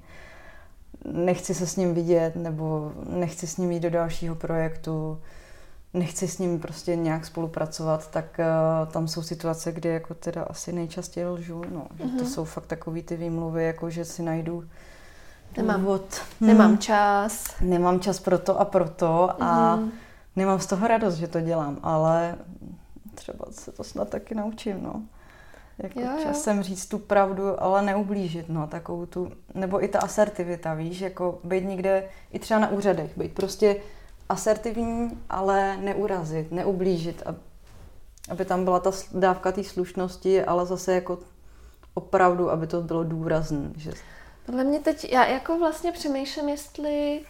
[1.11, 5.21] Nechci se s ním vidět, nebo nechci s ním jít do dalšího projektu
[5.95, 10.73] nechci s ním prostě nějak spolupracovat, tak uh, tam jsou situace, kdy jako teda asi
[10.73, 11.87] nejčastěji lžu, no.
[11.97, 12.17] Mm-hmm.
[12.17, 12.25] To mhm.
[12.25, 14.63] jsou fakt takový ty výmluvy, jako že si najdu
[15.57, 16.21] Nemám, důvod.
[16.39, 17.55] Hmm, nemám čas.
[17.61, 19.89] Nemám čas pro to a pro to a mm-hmm.
[20.35, 22.35] nemám z toho radost, že to dělám, ale
[23.15, 25.01] třeba se to snad taky naučím, no.
[25.77, 26.63] Jako jo, časem jo.
[26.63, 31.65] říct tu pravdu, ale neublížit, no, takovou tu, nebo i ta asertivita, víš, jako být
[31.65, 33.75] někde, i třeba na úřadech, být prostě
[34.29, 37.23] asertivní, ale neurazit, neublížit,
[38.29, 41.19] aby tam byla ta dávka té slušnosti, ale zase jako
[41.93, 43.71] opravdu, aby to bylo důrazné.
[43.77, 43.91] Že...
[44.45, 47.21] Podle mě teď, já jako vlastně přemýšlím, jestli,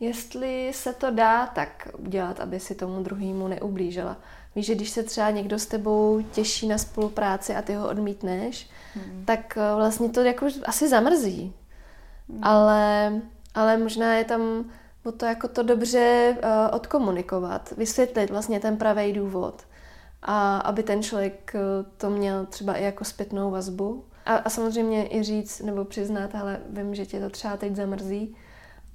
[0.00, 4.16] jestli se to dá tak udělat, aby si tomu druhému neublížila.
[4.56, 8.70] Víš, že když se třeba někdo s tebou těší na spolupráci a ty ho odmítneš,
[8.94, 9.24] hmm.
[9.24, 11.52] tak eh, vlastně to jako asi zamrzí.
[12.28, 12.44] Hmm.
[12.44, 13.12] Ale,
[13.54, 14.64] ale možná je tam
[15.04, 19.62] o to jako to dobře uh, odkomunikovat, vysvětlit vlastně ten pravý důvod
[20.22, 25.16] a aby ten člověk uh, to měl třeba i jako zpětnou vazbu a, a samozřejmě
[25.16, 28.36] i říct nebo přiznat, ale vím, že tě to třeba teď zamrzí,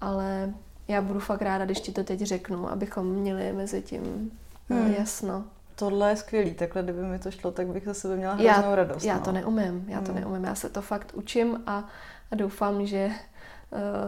[0.02, 0.54] ale
[0.88, 4.32] já budu fakt ráda, když ti to teď řeknu, abychom měli mezi tím
[4.70, 4.94] uh, hmm.
[4.94, 5.44] jasno.
[5.76, 8.76] Tohle je skvělý, takhle kdyby mi to šlo, tak bych za sebe měla hroznou já,
[8.76, 9.04] radost.
[9.04, 9.22] Já no.
[9.22, 10.22] to neumím, já to hmm.
[10.22, 11.88] neumím, já se to fakt učím a,
[12.32, 13.12] a doufám, že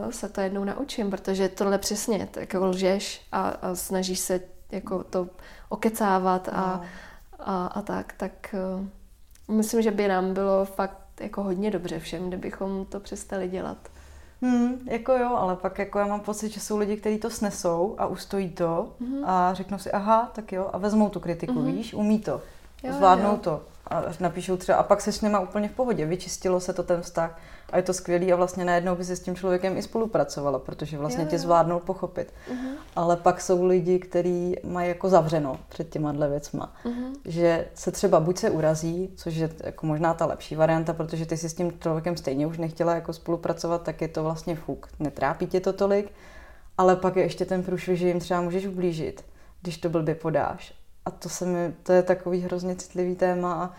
[0.10, 5.04] se to jednou naučím, protože tohle přesně, tak jako lžeš a, a snažíš se jako
[5.04, 5.28] to
[5.70, 6.82] okecávat a,
[7.40, 8.56] a, a tak, tak
[9.48, 13.78] uh, myslím, že by nám bylo fakt jako hodně dobře všem, kdybychom to přestali dělat.
[14.42, 17.96] Hmm, jako jo, ale pak jako já mám pocit, že jsou lidi, kteří to snesou
[17.98, 19.24] a ustojí to mm-hmm.
[19.26, 21.76] a řeknou si, aha, tak jo, a vezmou tu kritiku, mm-hmm.
[21.76, 22.42] víš, umí to,
[22.84, 23.38] jo, zvládnou jo.
[23.38, 26.84] to a napíšou třeba, a pak se s nima úplně v pohodě, vyčistilo se to
[26.84, 27.40] ten vztah
[27.72, 30.98] a je to skvělý a vlastně najednou by si s tím člověkem i spolupracovala, protože
[30.98, 32.34] vlastně jo, tě zvládnou pochopit.
[32.52, 32.76] Uh-huh.
[32.96, 37.14] Ale pak jsou lidi, kteří mají jako zavřeno před těma dle věcma, uh-huh.
[37.26, 41.38] že se třeba buď se urazí, což je jako možná ta lepší varianta, protože ty
[41.38, 45.48] si s tím člověkem stejně už nechtěla jako spolupracovat, tak je to vlastně fuk, netrápí
[45.48, 46.12] tě to tolik,
[46.78, 49.26] ale pak je ještě ten průšvih, že jim třeba můžeš ublížit,
[49.62, 50.74] když to blbě podáš.
[51.06, 53.74] A to, se mi, to je takový hrozně citlivý téma a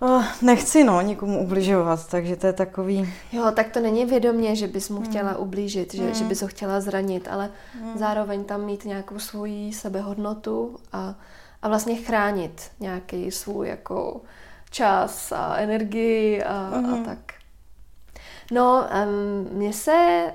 [0.00, 3.14] Oh, nechci no nikomu ubližovat, takže to je takový...
[3.32, 5.38] Jo, tak to není vědomě, že bys mu chtěla mm.
[5.38, 6.14] ublížit, že, mm.
[6.14, 7.50] že bys ho chtěla zranit, ale
[7.82, 7.98] mm.
[7.98, 11.14] zároveň tam mít nějakou svoji sebehodnotu a,
[11.62, 14.20] a vlastně chránit nějaký svůj jako
[14.70, 16.74] čas a energii a, mm.
[16.74, 17.04] a mm-hmm.
[17.04, 17.18] tak.
[18.52, 20.32] No, um, mně se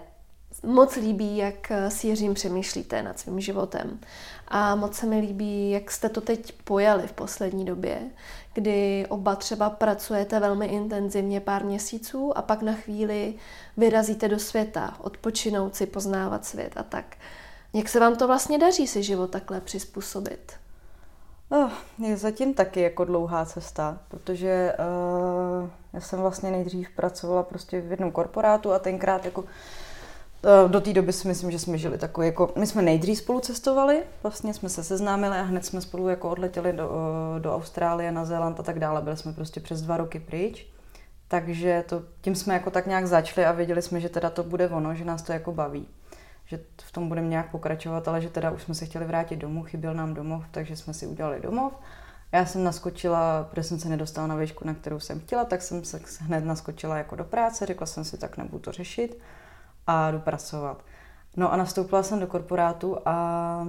[0.64, 4.00] moc líbí, jak s Jiřím přemýšlíte nad svým životem.
[4.48, 8.02] A moc se mi líbí, jak jste to teď pojali v poslední době,
[8.54, 13.34] kdy oba třeba pracujete velmi intenzivně pár měsíců a pak na chvíli
[13.78, 17.06] vyrazíte do světa, odpočinout si, poznávat svět a tak.
[17.74, 20.54] Jak se vám to vlastně daří si život takhle přizpůsobit?
[21.50, 27.82] Oh, je zatím taky jako dlouhá cesta, protože uh, já jsem vlastně nejdřív pracovala prostě
[27.82, 29.91] v jednom korporátu a tenkrát jako Eh,
[30.68, 34.04] do té doby si myslím, že jsme žili takový, jako my jsme nejdřív spolu cestovali,
[34.24, 36.92] vlastně jsme se seznámili a hned jsme spolu jako odletěli do,
[37.38, 39.02] eh, do Austrálie, na Zéland a tak dále.
[39.02, 40.68] Byli jsme prostě přes dva roky pryč.
[41.28, 44.70] Takže to, tím jsme jako tak nějak začali a věděli jsme, že teda to bude
[44.70, 45.88] ono, že nás to jako baví.
[46.46, 49.64] Že v tom budeme nějak pokračovat, ale že teda už jsme se chtěli vrátit domů,
[49.64, 51.74] chyběl nám domov, takže jsme si udělali domov.
[52.32, 55.84] Já jsem naskočila, protože jsem se nedostala na výšku, na kterou jsem chtěla, tak jsem
[55.84, 59.22] se hned naskočila jako do práce, řekla jsem si, tak nebudu to řešit
[59.92, 60.84] a jdu pracovat.
[61.38, 63.68] No a nastoupila jsem do korporátu a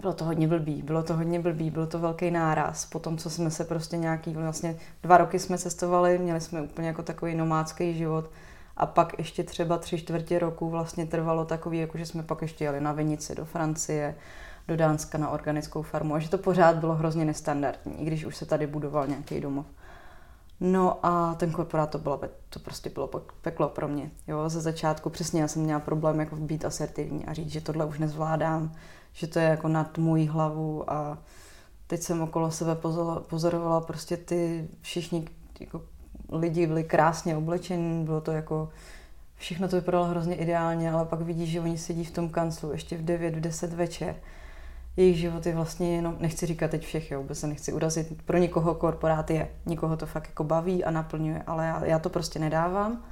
[0.00, 2.86] bylo to hodně blbý, bylo to hodně blbý, bylo to velký náraz.
[2.86, 6.88] Po tom, co jsme se prostě nějaký, vlastně dva roky jsme cestovali, měli jsme úplně
[6.88, 8.30] jako takový nomádský život
[8.76, 12.64] a pak ještě třeba tři čtvrtě roku vlastně trvalo takový, jako že jsme pak ještě
[12.64, 14.14] jeli na Vinici do Francie,
[14.68, 18.36] do Dánska na organickou farmu a že to pořád bylo hrozně nestandardní, i když už
[18.36, 19.66] se tady budoval nějaký domov.
[20.60, 23.10] No a ten korporát to, bylo, to prostě bylo
[23.42, 24.10] peklo pro mě.
[24.26, 27.84] Jo, ze začátku přesně já jsem měla problém jako být asertivní a říct, že tohle
[27.84, 28.72] už nezvládám,
[29.12, 31.18] že to je jako nad můj hlavu a
[31.86, 32.76] teď jsem okolo sebe
[33.28, 35.28] pozorovala prostě ty všichni
[35.60, 35.82] jako
[36.32, 38.68] lidi byli krásně oblečení, bylo to jako
[39.36, 42.96] všechno to vypadalo hrozně ideálně, ale pak vidíš, že oni sedí v tom kanclu ještě
[42.96, 44.16] v 9, v 10 večer
[44.96, 48.38] jejich život je vlastně jenom, nechci říkat teď všech, jo, vůbec se nechci urazit, pro
[48.38, 52.38] někoho korporát je, někoho to fakt jako baví a naplňuje, ale já, já to prostě
[52.38, 53.02] nedávám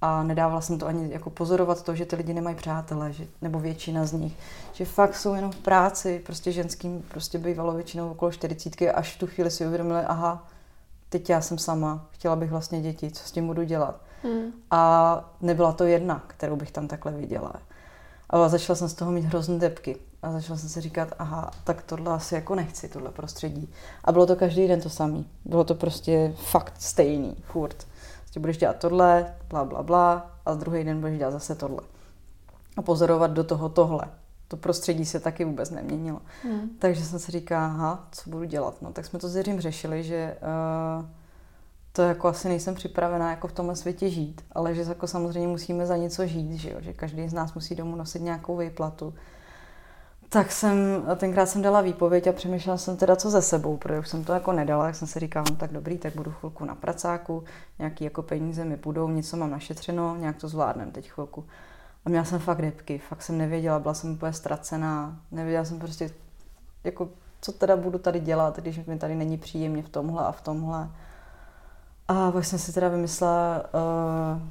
[0.00, 3.60] a nedávala jsem to ani jako pozorovat to, že ty lidi nemají přátele, že, nebo
[3.60, 4.36] většina z nich,
[4.72, 9.18] že fakt jsou jenom v práci, prostě ženským prostě bývalo většinou okolo 40 až v
[9.18, 10.46] tu chvíli si uvědomili, aha,
[11.08, 14.00] teď já jsem sama, chtěla bych vlastně děti, co s tím budu dělat.
[14.22, 14.52] Hmm.
[14.70, 17.52] A nebyla to jedna, kterou bych tam takhle viděla.
[18.32, 19.96] A začala jsem z toho mít hrozné depky.
[20.22, 23.72] A začala jsem si říkat, aha, tak tohle asi jako nechci, tohle prostředí.
[24.04, 25.26] A bylo to každý den to samý.
[25.44, 27.86] Bylo to prostě fakt stejný, furt.
[28.20, 31.80] Prostě budeš dělat tohle, bla, bla, bla, a druhý den budeš dělat zase tohle.
[32.76, 34.04] A pozorovat do toho tohle.
[34.48, 36.20] To prostředí se taky vůbec neměnilo.
[36.42, 36.70] Hmm.
[36.78, 38.82] Takže jsem si říkala, aha, co budu dělat?
[38.82, 40.36] No tak jsme to s Jiřím řešili, že
[40.98, 41.04] uh,
[41.92, 45.86] to jako asi nejsem připravená jako v tomhle světě žít, ale že jako samozřejmě musíme
[45.86, 46.76] za něco žít, že, jo?
[46.80, 49.14] že každý z nás musí domů nosit nějakou výplatu
[50.32, 50.76] tak jsem,
[51.16, 54.32] tenkrát jsem dala výpověď a přemýšlela jsem teda, co ze sebou, protože už jsem to
[54.32, 57.44] jako nedala, tak jsem si říkala, no tak dobrý, tak budu chvilku na pracáku,
[57.78, 61.44] nějaký jako peníze mi půjdou, něco mám našetřeno, nějak to zvládnem teď chvilku.
[62.04, 66.10] A měla jsem fakt depky, fakt jsem nevěděla, byla jsem úplně ztracená, nevěděla jsem prostě,
[66.84, 67.08] jako,
[67.40, 70.88] co teda budu tady dělat, když mi tady není příjemně v tomhle a v tomhle.
[72.08, 74.42] A pak jsem si teda vymyslela, uh,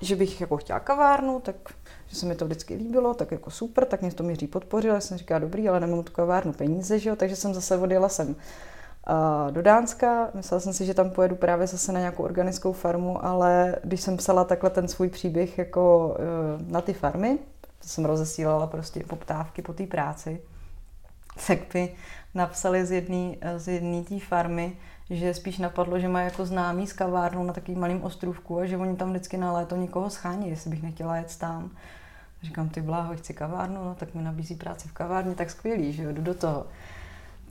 [0.00, 1.56] že bych jako chtěla kavárnu, tak
[2.06, 5.00] že se mi to vždycky líbilo, tak jako super, tak mě to Jiří podpořil, já
[5.00, 8.36] jsem říkala, dobrý, ale nemám tu kavárnu peníze, že jo, takže jsem zase odjela sem
[9.50, 10.30] do Dánska.
[10.34, 14.16] Myslela jsem si, že tam pojedu právě zase na nějakou organickou farmu, ale když jsem
[14.16, 19.62] psala takhle ten svůj příběh jako e, na ty farmy, to jsem rozesílala prostě poptávky
[19.62, 20.40] po té práci,
[21.46, 21.94] tak by
[22.34, 24.76] napsali z jedné z jedné té farmy,
[25.10, 28.76] že spíš napadlo, že má jako známý s kavárnou na takovým malým ostrovku a že
[28.76, 31.70] oni tam vždycky na léto někoho schání, jestli bych nechtěla jet tam.
[32.42, 36.02] Říkám, ty bláho, chci kavárnu, no tak mi nabízí práci v kavárně, tak skvělý, že
[36.02, 36.66] jo, jdu do toho.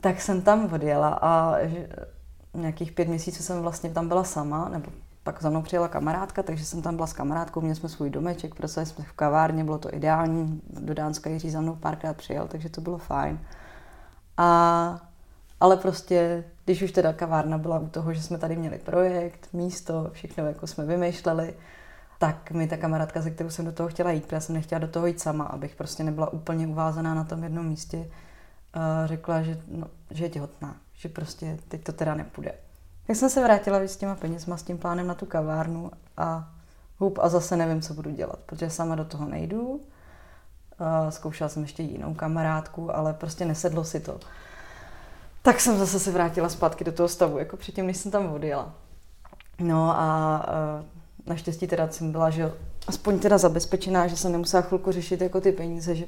[0.00, 1.56] Tak jsem tam odjela a
[2.54, 4.92] nějakých pět měsíců jsem vlastně tam byla sama, nebo
[5.22, 8.54] pak za mnou přijela kamarádka, takže jsem tam byla s kamarádkou, měli jsme svůj domeček,
[8.54, 12.68] pracovali jsme v kavárně, bylo to ideální, do Dánska Jiří za mnou párkrát přijel, takže
[12.68, 13.38] to bylo fajn.
[14.36, 15.00] A,
[15.60, 20.10] ale prostě, když už teda kavárna byla u toho, že jsme tady měli projekt, místo,
[20.12, 21.54] všechno jako jsme vymýšleli,
[22.18, 24.88] tak mi ta kamarádka, se kterou jsem do toho chtěla jít, protože jsem nechtěla do
[24.88, 28.10] toho jít sama, abych prostě nebyla úplně uvázaná na tom jednom místě,
[29.04, 32.54] řekla, že, no, že je těhotná, že prostě teď to teda nepůjde.
[33.06, 36.50] Tak jsem se vrátila s těma penězma, s tím plánem na tu kavárnu a
[36.98, 39.80] hup a zase nevím, co budu dělat, protože sama do toho nejdu.
[41.08, 44.20] Zkoušela jsem ještě jinou kamarádku, ale prostě nesedlo si to.
[45.46, 48.74] Tak jsem zase se vrátila zpátky do toho stavu, jako předtím, než jsem tam odjela.
[49.58, 50.46] No a
[51.26, 52.52] naštěstí teda jsem byla, že
[52.86, 56.06] aspoň teda zabezpečená, že jsem nemusela chvilku řešit jako ty peníze, že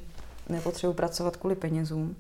[0.49, 2.17] nepotřebuji pracovat kvůli penězům.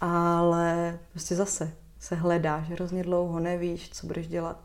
[0.00, 4.56] Ale prostě zase se hledáš hrozně dlouho, nevíš, co budeš dělat.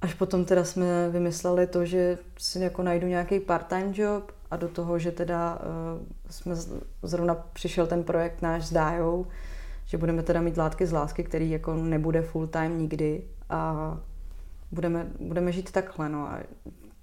[0.00, 4.68] Až potom teda jsme vymysleli to, že si jako najdu nějaký part-time job a do
[4.68, 6.54] toho, že teda uh, jsme
[7.02, 9.26] zrovna přišel ten projekt náš s Dájou,
[9.84, 13.96] že budeme teda mít látky z lásky, který jako nebude full time nikdy a
[14.72, 16.26] budeme, budeme žít takhle, no.
[16.28, 16.38] A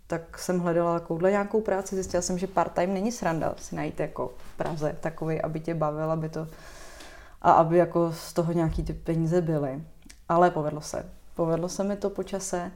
[0.08, 4.34] tak jsem hledala takovouhle nějakou práci, zjistila jsem, že part-time není sranda si najít jako
[4.38, 6.48] v Praze takový, aby tě bavil, aby to
[7.42, 9.84] a aby jako z toho nějaký ty peníze byly.
[10.30, 11.06] Ale povedlo se.
[11.36, 12.72] Povedlo se mi to po čase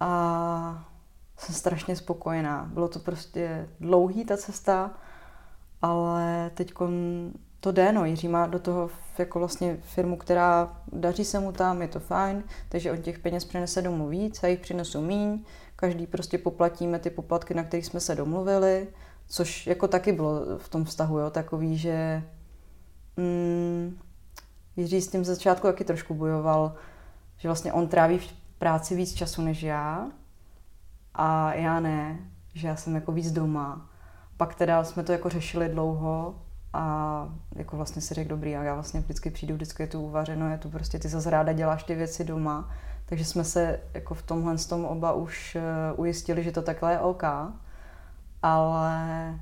[0.00, 0.88] a
[1.36, 2.70] jsem strašně spokojená.
[2.72, 4.90] Bylo to prostě dlouhý ta cesta,
[5.82, 6.72] ale teď
[7.60, 8.04] to jde, no.
[8.04, 12.44] Jiří má do toho jako vlastně firmu, která daří se mu tam, je to fajn,
[12.68, 15.44] takže on těch peněz přinese domů víc, a jich přinesu míň,
[15.76, 18.88] každý prostě poplatíme ty poplatky, na kterých jsme se domluvili,
[19.28, 22.22] což jako taky bylo v tom vztahu, jo, takový, že
[23.16, 23.98] mm,
[24.76, 26.74] Jiří s tím začátku taky trošku bojoval,
[27.38, 30.06] že vlastně on tráví v práci víc času než já
[31.14, 32.18] a já ne,
[32.54, 33.90] že já jsem jako víc doma.
[34.36, 36.34] Pak teda jsme to jako řešili dlouho
[36.76, 40.50] a jako vlastně si řekl, dobrý, a já vlastně vždycky přijdu, vždycky je tu uvařeno,
[40.50, 42.70] je tu prostě, ty zase ráda děláš ty věci doma.
[43.06, 45.56] Takže jsme se jako v tomhle s tom oba už
[45.94, 47.22] uh, ujistili, že to takhle je OK.
[48.42, 49.34] Ale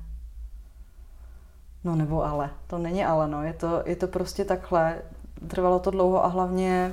[1.85, 5.01] No nebo ale, to není ale, no, je to, je to prostě takhle,
[5.47, 6.91] trvalo to dlouho a hlavně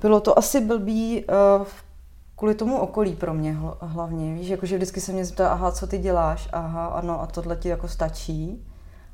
[0.00, 1.66] bylo to asi blbý uh,
[2.36, 5.98] kvůli tomu okolí pro mě hlavně, víš, jakože vždycky se mě zeptá, aha, co ty
[5.98, 8.66] děláš, aha, ano, a tohle ti jako stačí.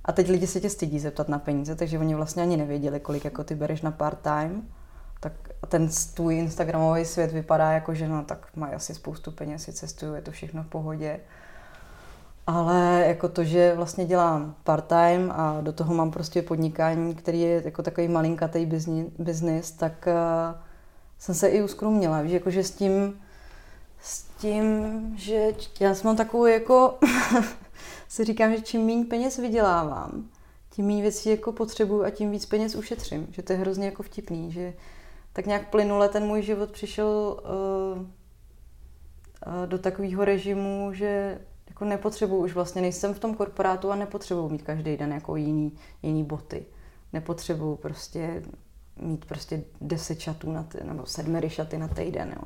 [0.05, 3.25] A teď lidi se tě stydí zeptat na peníze, takže oni vlastně ani nevěděli, kolik
[3.25, 4.63] jako ty bereš na part-time.
[5.21, 5.33] Tak
[5.69, 10.15] ten tvůj Instagramový svět vypadá jako, že no, tak mají asi spoustu peněz, si cestují,
[10.15, 11.21] je to všechno v pohodě.
[12.47, 17.63] Ale jako to, že vlastně dělám part-time a do toho mám prostě podnikání, který je
[17.65, 18.67] jako takový malinkatý
[19.19, 20.61] biznis, tak uh,
[21.21, 22.23] jsem se i uskromnila.
[22.23, 23.21] Víš, jakože s tím,
[24.03, 24.65] s tím,
[25.17, 25.49] že
[25.81, 26.99] já mám takovou jako,
[28.09, 30.29] si říkám, že čím méně peněz vydělávám,
[30.71, 33.27] tím méně věcí jako potřebuju a tím víc peněz ušetřím.
[33.31, 34.75] Že to je hrozně jako vtipný, že
[35.33, 38.07] tak nějak plynule ten můj život přišel uh, uh,
[39.67, 44.63] do takového režimu, že jako nepotřebuju už vlastně, nejsem v tom korporátu a nepotřebuju mít
[44.63, 46.67] každý den jako jiný, jiný boty.
[47.13, 48.43] Nepotřebuju prostě
[49.01, 52.35] mít prostě deset šatů na t- nebo sedmery šaty na týden.
[52.37, 52.43] Jo.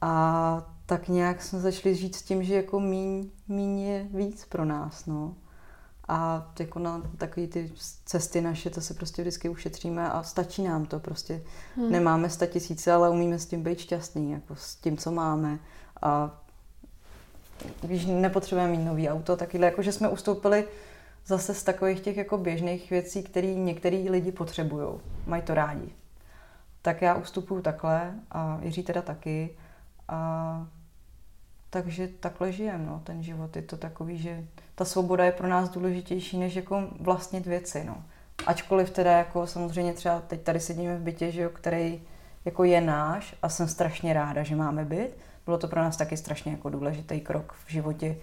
[0.00, 4.64] A tak nějak jsme začali žít s tím, že jako míň, míň je víc pro
[4.64, 5.06] nás.
[5.06, 5.34] No.
[6.08, 7.72] A jako na takové ty
[8.04, 11.42] cesty naše, to se prostě vždycky ušetříme a stačí nám to prostě.
[11.76, 11.92] Hmm.
[11.92, 15.58] Nemáme sta tisíce, ale umíme s tím být šťastný, jako s tím, co máme.
[16.02, 16.40] A
[17.80, 20.68] když nepotřebujeme mít nový auto, takyhle, jako že jsme ustoupili
[21.26, 24.88] zase z takových těch jako běžných věcí, které některý lidi potřebují.
[25.26, 25.88] Mají to rádi.
[26.82, 29.50] Tak já ustupuju takhle a Jiří teda taky.
[30.08, 30.66] A
[31.70, 33.56] takže takhle žijem, no, ten život.
[33.56, 38.04] Je to takový, že ta svoboda je pro nás důležitější, než jako vlastnit věci, no.
[38.46, 42.02] Ačkoliv teda jako samozřejmě třeba teď tady sedíme v bytě, že jo, který
[42.44, 46.16] jako je náš a jsem strašně ráda, že máme byt, bylo to pro nás taky
[46.16, 48.16] strašně jako důležitý krok v životě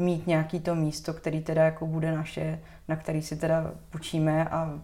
[0.00, 2.58] mít nějaký to místo, který teda jako bude naše,
[2.88, 4.78] na který si teda půjčíme a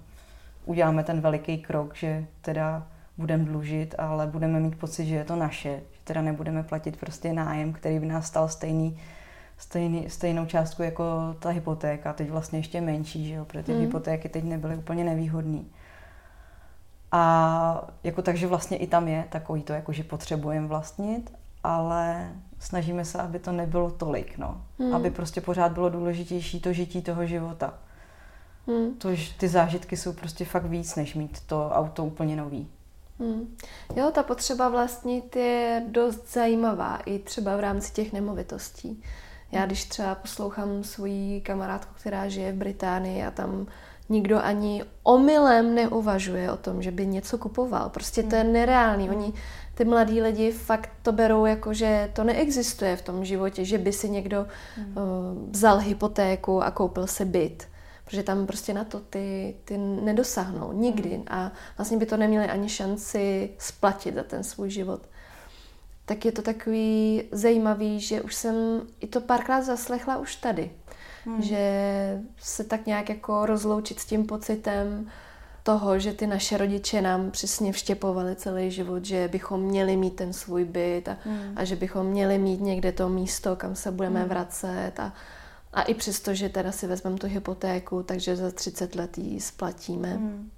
[0.64, 5.37] uděláme ten veliký krok, že teda budeme dlužit, ale budeme mít pocit, že je to
[5.37, 8.98] naše, že teda nebudeme platit prostě nájem, který by nás stal stejný,
[9.59, 13.81] stejný, stejnou částku jako ta hypotéka, teď vlastně ještě menší, že jo, protože ty mm.
[13.81, 15.70] hypotéky teď nebyly úplně nevýhodný.
[17.12, 21.33] A jako takže vlastně i tam je takový to, jako že potřebujeme vlastnit
[21.66, 24.64] ale snažíme se, aby to nebylo tolik, no.
[24.79, 24.95] Hmm.
[24.95, 27.75] Aby prostě pořád bylo důležitější to žití toho života.
[28.66, 28.95] Hmm.
[28.95, 32.69] To, ty zážitky jsou prostě fakt víc, než mít to auto úplně nový.
[33.19, 33.57] Hmm.
[33.97, 39.03] Jo, ta potřeba vlastnit je dost zajímavá i třeba v rámci těch nemovitostí.
[39.53, 43.66] Já když třeba poslouchám svoji kamarádku, která žije v Británii a tam
[44.09, 47.88] nikdo ani omylem neuvažuje o tom, že by něco kupoval.
[47.88, 48.53] Prostě to je hmm.
[48.53, 49.11] nereálný.
[49.11, 49.33] Oni,
[49.77, 53.93] ty mladí lidi fakt to berou jako, že to neexistuje v tom životě, že by
[53.93, 54.97] si někdo hmm.
[54.97, 57.69] uh, vzal hypotéku a koupil si byt.
[58.05, 61.09] Protože tam prostě na to ty, ty nedosáhnou nikdy.
[61.09, 61.25] Hmm.
[61.29, 65.01] A vlastně by to neměli ani šanci splatit za ten svůj život
[66.07, 70.71] tak je to takový zajímavý, že už jsem i to párkrát zaslechla už tady.
[71.25, 71.43] Hmm.
[71.43, 75.11] Že se tak nějak jako rozloučit s tím pocitem
[75.66, 80.33] toho, že ty naše rodiče nám přesně vštěpovali celý život, že bychom měli mít ten
[80.33, 81.52] svůj byt a, hmm.
[81.57, 84.29] a že bychom měli mít někde to místo, kam se budeme hmm.
[84.29, 85.12] vracet a,
[85.72, 90.12] a i přesto, že teda si vezmeme tu hypotéku, takže za 30 let ji splatíme.
[90.12, 90.50] Hmm.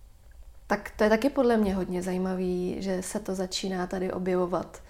[0.67, 4.83] Tak to je taky podle mě hodně zajímavý, že se to začíná tady objevovat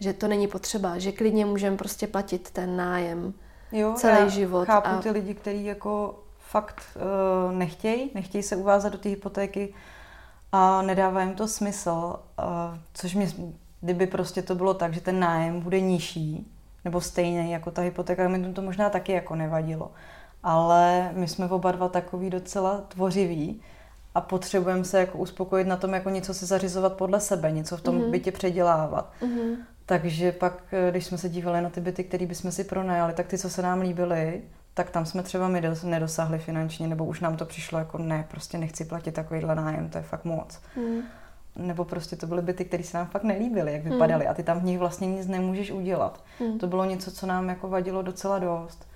[0.00, 3.34] že to není potřeba, že klidně můžeme prostě platit ten nájem
[3.72, 4.64] jo, celý já život.
[4.64, 5.02] chápu a...
[5.02, 6.23] ty lidi, kteří jako
[6.54, 9.74] fakt uh, nechtějí, nechtějí se uvázat do té hypotéky
[10.52, 13.28] a nedává jim to smysl, uh, což mě,
[13.80, 16.46] kdyby prostě to bylo tak, že ten nájem bude nižší,
[16.84, 19.90] nebo stejný jako ta hypotéka, mi to možná taky jako nevadilo.
[20.42, 23.60] Ale my jsme oba dva takový docela tvořiví
[24.14, 27.80] a potřebujeme se jako uspokojit na tom, jako něco si zařizovat podle sebe, něco v
[27.80, 28.10] tom mm-hmm.
[28.10, 29.12] bytě předělávat.
[29.22, 29.56] Mm-hmm.
[29.86, 33.26] Takže pak, eh, když jsme se dívali na ty byty, které bychom si pronajali, tak
[33.26, 34.42] ty, co se nám líbily,
[34.74, 38.58] tak tam jsme třeba my nedosáhli finančně, nebo už nám to přišlo jako ne, prostě
[38.58, 40.60] nechci platit takovýhle nájem, to je fakt moc.
[40.76, 41.02] Hmm.
[41.56, 44.30] Nebo prostě to byly byty, které se nám fakt nelíbily, jak vypadaly hmm.
[44.30, 46.24] a ty tam v nich vlastně nic nemůžeš udělat.
[46.38, 46.58] Hmm.
[46.58, 48.86] To bylo něco, co nám jako vadilo docela dost.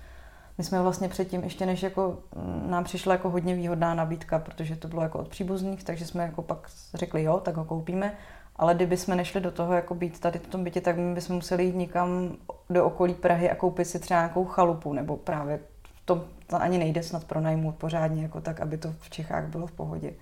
[0.57, 4.75] My jsme vlastně předtím, ještě než jako mm, nám přišla jako hodně výhodná nabídka, protože
[4.75, 8.13] to bylo jako od příbuzných, takže jsme jako pak řekli jo, tak ho koupíme
[8.59, 11.35] ale kdyby jsme nešli do toho jako být tady v tom bytě, tak my bychom
[11.35, 12.35] museli jít někam
[12.69, 16.77] do okolí Prahy a koupit si třeba nějakou chalupu, nebo právě v tom to ani
[16.77, 20.13] nejde snad pronajmout pořádně, jako tak, aby to v Čechách bylo v pohodě.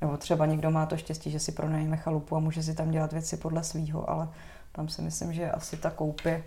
[0.00, 3.12] Nebo třeba někdo má to štěstí, že si pronajme chalupu a může si tam dělat
[3.12, 4.28] věci podle svýho, ale
[4.72, 6.42] tam si myslím, že asi ta koup je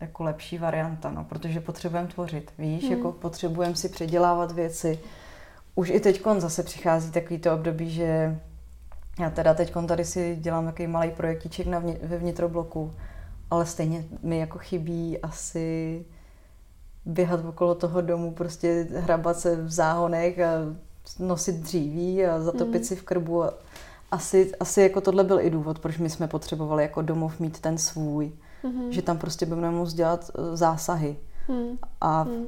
[0.00, 2.92] jako lepší varianta, no, protože potřebujeme tvořit, víš, hmm.
[2.92, 4.98] jako potřebujeme si předělávat věci.
[5.74, 8.38] Už i teď zase přichází takový to období, že
[9.20, 12.94] já teda teď tady si dělám takový malý projektíček na vnitro, ve vnitrobloku,
[13.50, 16.04] ale stejně mi jako chybí asi
[17.04, 20.50] běhat okolo toho domu, prostě hrabat se v záhonech a
[21.18, 22.84] nosit dříví a zatopit mm.
[22.84, 23.42] si v krbu.
[24.10, 27.78] Asi, asi jako tohle byl i důvod, proč my jsme potřebovali jako domov mít ten
[27.78, 28.32] svůj.
[28.64, 28.88] Mm-hmm.
[28.88, 31.16] Že tam prostě budeme moct dělat eh, zásahy.
[31.48, 31.78] Mm.
[32.00, 32.44] A, mm.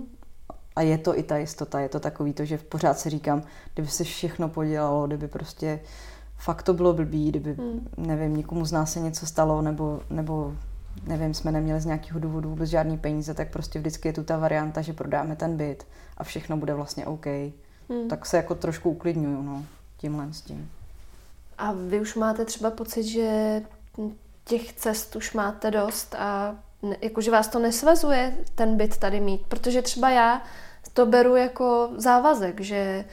[0.76, 3.42] a je to i ta jistota, je to takový to, že pořád si říkám,
[3.74, 7.88] kdyby se všechno podělalo, kdyby prostě uh, fakt to bylo blbý, kdyby, hmm.
[7.96, 10.54] nevím, někomu z nás se něco stalo, nebo, nebo
[11.06, 14.38] nevím, jsme neměli z nějakého důvodu vůbec žádný peníze, tak prostě vždycky je tu ta
[14.38, 17.26] varianta, že prodáme ten byt a všechno bude vlastně OK.
[17.90, 18.08] Hmm.
[18.08, 19.64] Tak se jako trošku uklidňuju, no,
[19.96, 20.70] tímhle s tím.
[21.58, 23.62] A vy už máte třeba pocit, že
[24.44, 26.56] těch cest už máte dost a
[27.00, 30.42] jakože vás to nesvazuje ten byt tady mít, protože třeba já
[30.92, 33.04] to beru jako závazek, že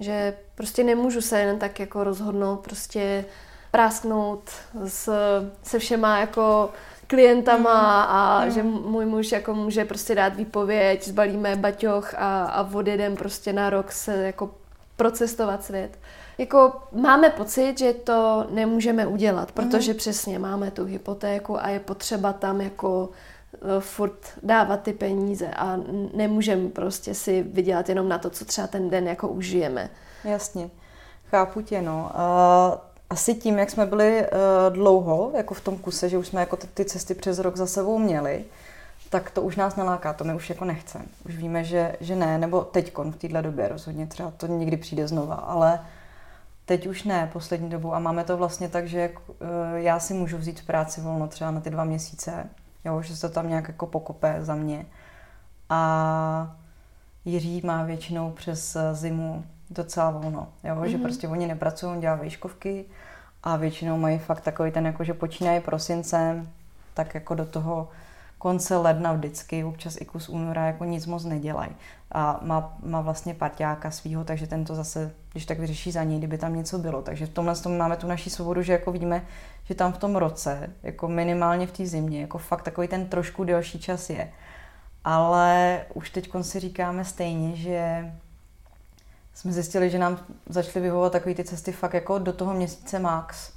[0.00, 3.24] že prostě nemůžu se jen tak jako rozhodnout prostě
[3.70, 4.50] prásknout
[4.84, 5.12] s,
[5.62, 6.70] se všema jako
[7.06, 8.16] klientama mm.
[8.16, 8.50] a mm.
[8.50, 13.70] že můj muž jako může prostě dát výpověď, zbalíme baťoch a, a odjedem prostě na
[13.70, 14.50] rok se jako
[14.96, 15.98] procestovat svět.
[16.38, 19.98] Jako máme pocit, že to nemůžeme udělat, protože mm.
[19.98, 23.08] přesně máme tu hypotéku a je potřeba tam jako
[23.80, 25.76] furt dávat ty peníze a
[26.14, 29.90] nemůžeme prostě si vydělat jenom na to, co třeba ten den jako užijeme.
[30.24, 30.70] Jasně,
[31.30, 32.10] chápu tě, no.
[33.10, 34.28] Asi tím, jak jsme byli eh,
[34.70, 37.98] dlouho, jako v tom kuse, že už jsme jako ty cesty přes rok za sebou
[37.98, 38.44] měli,
[39.10, 41.04] tak to už nás naláká, to my už jako nechceme.
[41.26, 45.08] Už víme, že, že ne, nebo teďkon v téhle době rozhodně, třeba to někdy přijde
[45.08, 45.80] znova, ale
[46.64, 47.94] teď už ne, poslední dobu.
[47.94, 49.14] A máme to vlastně tak, že eh,
[49.74, 52.48] já si můžu vzít v práci volno třeba na ty dva měsíce,
[52.84, 54.86] jo, že se to tam nějak jako pokope za mě.
[55.68, 56.56] A
[57.24, 60.84] Jiří má většinou přes zimu docela volno, jo, mm-hmm.
[60.84, 61.02] že mhm.
[61.04, 62.84] prostě oni nepracují, dělají výškovky
[63.42, 66.48] a většinou mají fakt takový ten, jako že počínají prosincem,
[66.94, 67.88] tak jako do toho
[68.40, 71.70] konce ledna vždycky, občas i kus února, jako nic moc nedělají.
[72.12, 76.18] A má, má vlastně parťáka svýho, takže ten to zase, když tak vyřeší za něj,
[76.18, 77.02] kdyby tam něco bylo.
[77.02, 79.22] Takže v tomhle tom máme tu naši svobodu, že jako vidíme,
[79.64, 83.44] že tam v tom roce, jako minimálně v té zimě, jako fakt takový ten trošku
[83.44, 84.32] delší čas je.
[85.04, 88.12] Ale už teď si říkáme stejně, že
[89.34, 90.18] jsme zjistili, že nám
[90.48, 93.52] začaly vyhovovat takové ty cesty fakt jako do toho měsíce max.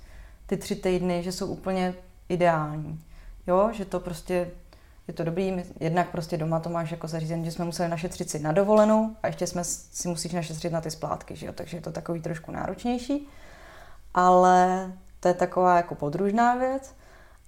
[0.46, 1.94] ty tři týdny, že jsou úplně
[2.30, 3.00] ideální.
[3.48, 4.52] Jo, že to prostě
[5.08, 8.40] je to dobrý, jednak prostě doma to máš jako zařízený, že jsme museli našetřit si
[8.40, 11.54] na dovolenou a ještě jsme si musíš našetřit na ty splátky, že jo?
[11.54, 13.28] takže je to takový trošku náročnější.
[14.14, 16.96] Ale to je taková jako podružná věc,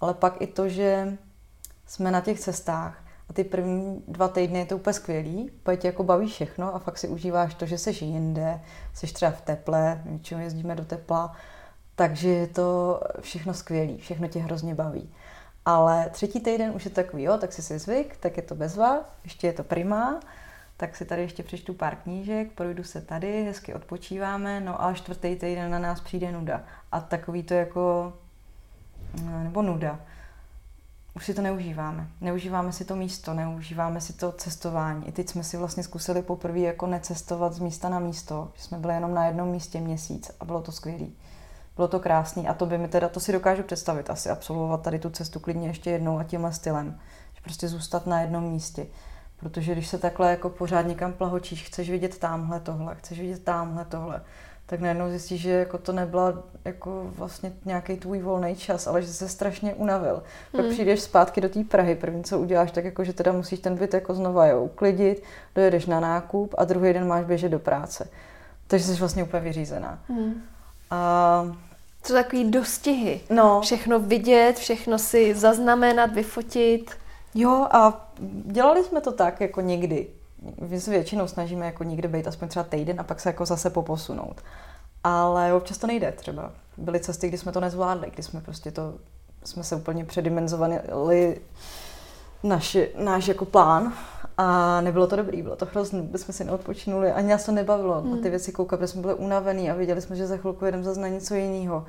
[0.02, 1.18] ale pak i to, že
[1.88, 6.04] jsme na těch cestách a ty první dva týdny je to úplně skvělý, tě jako
[6.04, 8.62] baví všechno a fakt si užíváš to, že jsi jinde,
[8.94, 11.36] jsi třeba v teple, většinou jezdíme do tepla,
[11.96, 15.10] takže je to všechno skvělý, všechno tě hrozně baví.
[15.66, 19.00] Ale třetí týden už je takový, jo, tak si si zvyk, tak je to bezva,
[19.24, 20.20] ještě je to prima,
[20.78, 25.36] tak si tady ještě přečtu pár knížek, projdu se tady, hezky odpočíváme, no a čtvrtý
[25.36, 26.64] týden na nás přijde nuda.
[26.92, 28.14] A takový to jako,
[29.24, 30.00] no, nebo nuda.
[31.16, 32.08] Už si to neužíváme.
[32.22, 35.08] Neužíváme si to místo, neužíváme si to cestování.
[35.08, 38.78] I teď jsme si vlastně zkusili poprvé jako necestovat z místa na místo, že jsme
[38.78, 41.08] byli jenom na jednom místě měsíc a bylo to skvělé.
[41.76, 45.00] Bylo to krásný a to by mi teda, to si dokážu představit, asi absolvovat tady
[45.00, 47.00] tu cestu klidně ještě jednou a tímhle stylem.
[47.34, 48.86] Že prostě zůstat na jednom místě.
[49.40, 53.86] Protože když se takhle jako pořád někam plahočíš, chceš vidět tamhle tohle, chceš vidět tamhle
[53.86, 54.22] tohle,
[54.66, 56.34] tak najednou zjistíš, že jako to nebyla
[56.66, 60.24] jako vlastně nějaký tvůj volný čas, ale že se strašně unavil.
[60.54, 60.64] Hmm.
[60.64, 63.76] Pak přijdeš zpátky do té Prahy, první co uděláš, tak jako, že teda musíš ten
[63.76, 65.24] byt jako znova jo, uklidit,
[65.56, 68.10] dojedeš na nákup a druhý den máš běžet do práce.
[68.68, 70.00] Takže jsi vlastně úplně vyřízená.
[70.08, 70.42] Hmm.
[70.92, 71.56] A
[72.08, 73.22] to takový dostihy.
[73.30, 73.62] No.
[73.62, 76.92] Všechno vidět, všechno si zaznamenat, vyfotit.
[77.34, 78.12] Jo, a
[78.46, 80.08] dělali jsme to tak jako někdy.
[80.70, 83.70] My se většinou snažíme jako někde být aspoň třeba týden a pak se jako zase
[83.70, 84.42] poposunout.
[85.04, 86.52] Ale občas to nejde třeba.
[86.78, 88.94] Byly cesty, kdy jsme to nezvládli, kdy jsme prostě to,
[89.44, 91.42] jsme se úplně předimenzovali
[92.46, 93.94] naš, náš jako plán
[94.38, 98.02] a nebylo to dobrý, bylo to hrozný, vůbec jsme si neodpočinuli, ani nás to nebavilo
[98.02, 98.12] hmm.
[98.12, 100.84] na ty věci koukat, protože jsme byli unavený a viděli jsme, že za chvilku jedeme
[100.84, 101.86] zase na něco jiného.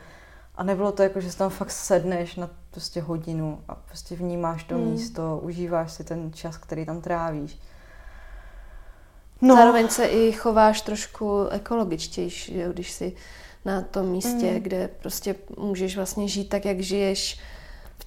[0.54, 4.64] A nebylo to jako, že si tam fakt sedneš na prostě hodinu a prostě vnímáš
[4.64, 4.84] to hmm.
[4.84, 7.58] místo, užíváš si ten čas, který tam trávíš.
[9.40, 9.56] No.
[9.56, 13.12] Zároveň se i chováš trošku ekologičtější, když si
[13.64, 14.60] na tom místě, mm.
[14.60, 17.40] kde prostě můžeš vlastně žít tak, jak žiješ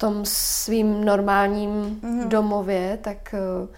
[0.00, 2.28] tom svým normálním mm.
[2.28, 3.68] domově, tak uh,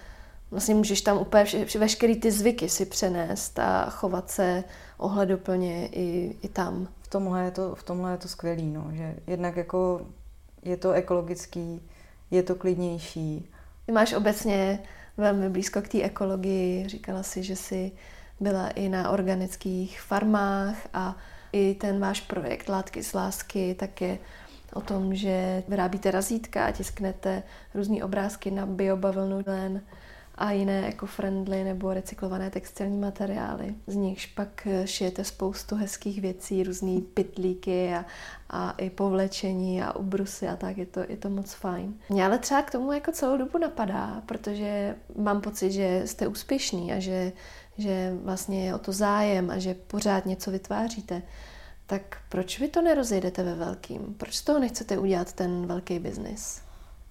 [0.51, 4.63] vlastně můžeš tam úplně vše, veškerý ty zvyky si přenést a chovat se
[4.97, 6.87] ohleduplně i, i tam.
[7.01, 10.01] V tomhle je to, v tomhle je to skvělý, no, že jednak jako
[10.61, 11.81] je to ekologický,
[12.31, 13.49] je to klidnější.
[13.85, 14.79] Ty máš obecně
[15.17, 16.87] velmi blízko k té ekologii.
[16.87, 17.91] Říkala si, že jsi
[18.39, 21.15] byla i na organických farmách a
[21.51, 24.17] i ten váš projekt Látky z lásky tak je
[24.73, 27.43] o tom, že vyrábíte razítka a tisknete
[27.73, 29.81] různé obrázky na biobavlnu len
[30.35, 33.75] a jiné eco-friendly nebo recyklované textilní materiály.
[33.87, 38.05] Z nichž pak šijete spoustu hezkých věcí, různé pitlíky a,
[38.49, 41.93] a i povlečení a ubrusy a tak, je to, je to moc fajn.
[42.09, 46.93] Mě ale třeba k tomu jako celou dobu napadá, protože mám pocit, že jste úspěšný
[46.93, 47.31] a že,
[47.77, 51.21] že vlastně je o to zájem a že pořád něco vytváříte.
[51.85, 54.15] Tak proč vy to nerozjedete ve velkým?
[54.17, 56.61] Proč z toho nechcete udělat ten velký biznis?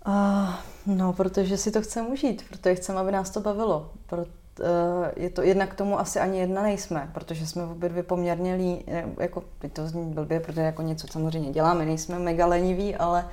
[0.07, 0.55] Uh,
[0.87, 3.91] no, protože si to chceme užít, protože chceme, aby nás to bavilo.
[4.07, 4.66] Proto, uh,
[5.16, 8.85] je to jednak k tomu asi ani jedna nejsme, protože jsme obě dvě poměrně lí,
[9.20, 13.29] jako, teď to zní blbě, protože jako něco samozřejmě děláme, nejsme mega leniví, ale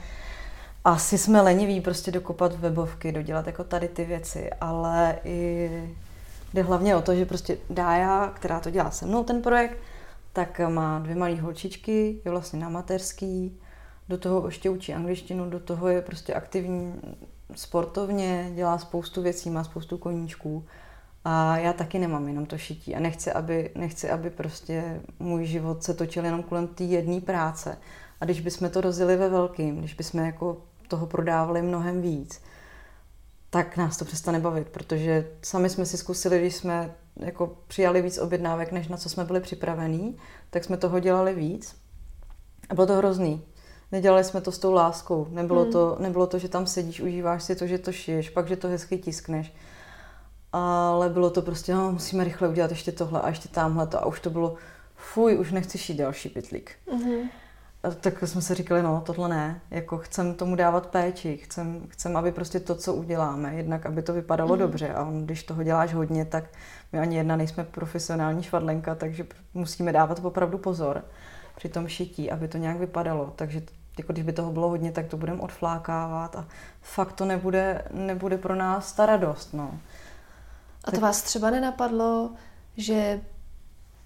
[0.86, 5.70] asi jsme leniví prostě dokopat webovky, dodělat jako tady ty věci, ale i
[6.54, 9.78] jde hlavně o to, že prostě Dája, která to dělá se mnou ten projekt,
[10.34, 13.60] tak má dvě malé holčičky, je vlastně na mateřský,
[14.10, 16.94] do toho ještě učí angličtinu, do toho je prostě aktivní
[17.56, 20.66] sportovně, dělá spoustu věcí, má spoustu koníčků.
[21.26, 25.84] A já taky nemám jenom to šití a nechci, aby, nechci, aby prostě můj život
[25.84, 27.78] se točil jenom kolem té jedné práce.
[28.22, 30.58] A když bychom to rozjeli ve velkým, když bychom jako
[30.88, 32.42] toho prodávali mnohem víc,
[33.50, 38.18] tak nás to přestane bavit, protože sami jsme si zkusili, když jsme jako přijali víc
[38.18, 40.18] objednávek, než na co jsme byli připravení,
[40.50, 41.76] tak jsme toho dělali víc.
[42.70, 43.42] A bylo to hrozný.
[43.92, 45.28] Nedělali jsme to s tou láskou.
[45.30, 45.72] Nebylo, hmm.
[45.72, 48.68] to, nebylo to, že tam sedíš, užíváš si to, že to šiješ, pak, že to
[48.68, 49.54] hezky tiskneš.
[50.54, 54.00] Ale bylo to prostě, no, musíme rychle udělat ještě tohle a ještě tamhle to.
[54.00, 54.56] A už to bylo,
[54.96, 56.72] fuj, už nechci šít další pitlík.
[56.92, 57.30] Hmm.
[57.84, 62.18] A tak jsme si říkali, no, tohle ne, jako chcem tomu dávat péči, chcem, chcem,
[62.18, 64.60] aby prostě to, co uděláme, jednak aby to vypadalo mm.
[64.60, 66.44] dobře a on, když toho děláš hodně, tak
[66.92, 71.04] my ani jedna nejsme profesionální švadlenka, takže musíme dávat opravdu pozor
[71.56, 73.62] při tom šití, aby to nějak vypadalo, takže
[73.98, 76.48] jako když by toho bylo hodně, tak to budeme odflákávat a
[76.82, 79.54] fakt to nebude, nebude pro nás ta radost.
[79.54, 79.80] No.
[80.84, 81.02] A to tak...
[81.02, 82.32] vás třeba nenapadlo,
[82.78, 83.22] že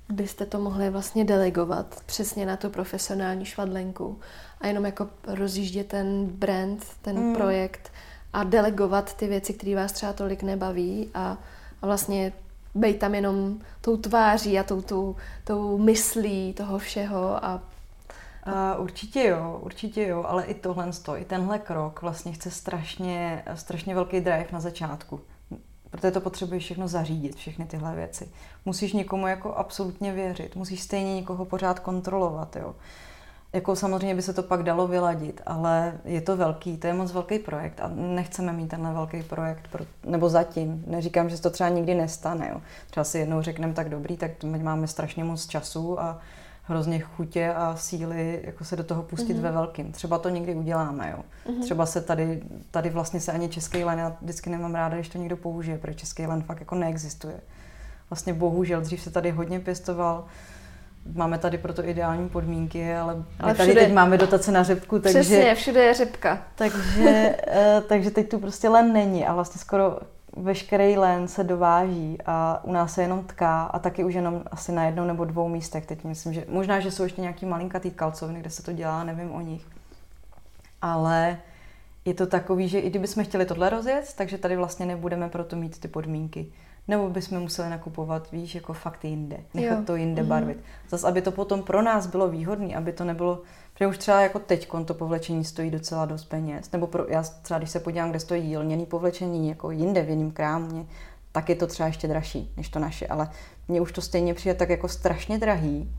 [0.09, 4.19] byste to mohli vlastně delegovat přesně na tu profesionální švadlenku
[4.61, 7.35] a jenom jako rozjíždět ten brand, ten mm.
[7.35, 7.91] projekt
[8.33, 11.37] a delegovat ty věci, které vás třeba tolik nebaví a,
[11.81, 12.33] a vlastně
[12.75, 17.61] být tam jenom tou tváří a tou, tou, tou myslí toho všeho a
[18.47, 23.95] Uh, určitě jo, určitě jo, ale i tohle, i tenhle krok vlastně chce strašně, strašně
[23.95, 25.21] velký drive na začátku.
[25.89, 28.31] Protože to potřebuješ všechno zařídit, všechny tyhle věci.
[28.65, 32.75] Musíš někomu jako absolutně věřit, musíš stejně někoho pořád kontrolovat, jo.
[33.53, 37.11] Jako samozřejmě by se to pak dalo vyladit, ale je to velký, to je moc
[37.11, 39.69] velký projekt a nechceme mít tenhle velký projekt,
[40.05, 40.83] nebo zatím.
[40.87, 42.49] Neříkám, že se to třeba nikdy nestane.
[42.51, 42.61] Jo.
[42.89, 46.19] Třeba si jednou řekneme tak dobrý, tak máme strašně moc času a
[46.63, 49.41] hrozně chutě a síly jako se do toho pustit mm-hmm.
[49.41, 49.91] ve velkým.
[49.91, 51.23] Třeba to někdy uděláme, jo.
[51.45, 51.61] Mm-hmm.
[51.61, 55.17] Třeba se tady, tady vlastně se ani český len, já vždycky nemám ráda, když to
[55.17, 57.39] někdo použije, protože český len fakt jako neexistuje.
[58.09, 60.25] Vlastně bohužel, dřív se tady hodně pěstoval,
[61.15, 65.19] máme tady proto ideální podmínky, ale, ale tady všude, teď máme dotace na řepku, takže...
[65.19, 66.41] Přesně, všude je řepka.
[66.55, 69.99] Takže, eh, takže teď tu prostě len není a vlastně skoro
[70.37, 74.71] veškerý len se dováží a u nás se jenom tká a taky už jenom asi
[74.71, 75.85] na jednou nebo dvou místech.
[75.85, 79.31] Teď myslím, že možná, že jsou ještě nějaký malinkatý kalcovny, kde se to dělá, nevím
[79.31, 79.65] o nich.
[80.81, 81.37] Ale
[82.05, 85.79] je to takový, že i kdybychom chtěli tohle rozjet, takže tady vlastně nebudeme proto mít
[85.79, 86.47] ty podmínky.
[86.87, 89.37] Nebo bychom museli nakupovat, víš, jako fakt jinde.
[89.53, 89.85] Nechat jo.
[89.85, 90.27] to jinde mm-hmm.
[90.27, 90.57] barvit.
[90.89, 93.41] Zase, aby to potom pro nás bylo výhodné, aby to nebylo
[93.73, 96.71] Protože už třeba jako teď to povlečení stojí docela dost peněz.
[96.71, 100.31] Nebo pro, já třeba, když se podívám, kde stojí jílněný povlečení, jako jinde v jiném
[100.31, 100.85] krámě,
[101.31, 103.07] tak je to třeba ještě dražší než to naše.
[103.07, 103.29] Ale
[103.67, 105.95] mně už to stejně přijde tak jako strašně drahý.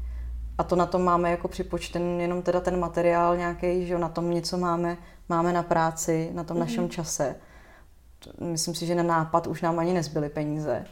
[0.59, 4.31] A to na tom máme jako připočten jenom teda ten materiál nějaký, že na tom
[4.31, 4.97] něco máme,
[5.29, 6.61] máme na práci, na tom mm-hmm.
[6.61, 7.35] našem čase.
[8.41, 10.85] Myslím si, že na nápad už nám ani nezbyly peníze.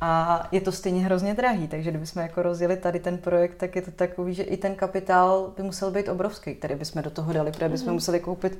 [0.00, 3.82] A je to stejně hrozně drahý, takže kdybychom jako rozjeli tady ten projekt, tak je
[3.82, 7.52] to takový, že i ten kapitál by musel být obrovský, který bychom do toho dali,
[7.52, 7.92] protože bychom mm-hmm.
[7.92, 8.58] museli koupit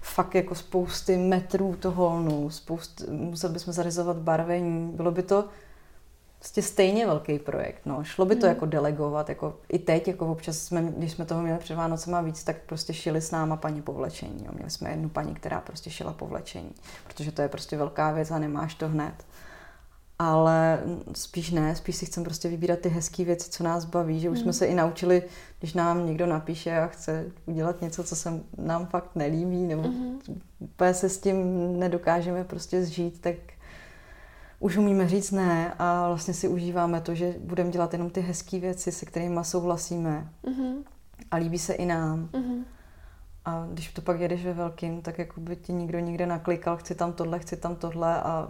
[0.00, 5.44] fakt jako spousty metrů toho holnu, spoust, museli bychom zařizovat barvení, bylo by to
[6.38, 8.04] prostě stejně velký projekt, no.
[8.04, 8.48] Šlo by to mm.
[8.48, 12.44] jako delegovat, jako i teď, jako občas jsme, když jsme toho měli před Vánocema víc,
[12.44, 14.52] tak prostě šili s náma paní povlečení, jo.
[14.54, 16.72] Měli jsme jednu paní, která prostě šila povlečení,
[17.06, 19.14] protože to je prostě velká věc a nemáš to hned
[20.18, 20.80] ale
[21.14, 24.38] spíš ne, spíš si chcem prostě vybírat ty hezké věci, co nás baví, že už
[24.38, 24.42] mm.
[24.42, 24.52] jsme hmm.
[24.52, 25.22] se i naučili,
[25.58, 30.20] když nám někdo napíše a chce udělat něco, co se nám fakt nelíbí, nebo mm.
[30.58, 31.38] úplně se s tím
[31.78, 33.36] nedokážeme prostě zžít, tak
[34.58, 38.60] už umíme říct ne a vlastně si užíváme to, že budeme dělat jenom ty hezké
[38.60, 40.84] věci, se kterými souhlasíme mm.
[41.30, 42.28] a líbí se i nám.
[42.32, 42.64] Mm.
[43.44, 46.94] A když to pak jedeš ve velkým, tak jako by ti nikdo nikde naklikal, chci
[46.94, 48.48] tam tohle, chci tam tohle a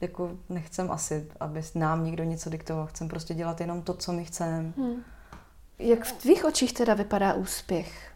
[0.00, 2.86] jako nechcem asi, aby nám někdo něco diktoval.
[2.86, 4.72] Chcem prostě dělat jenom to, co my chceme.
[4.76, 5.02] Hmm.
[5.78, 8.12] Jak v tvých očích teda vypadá úspěch?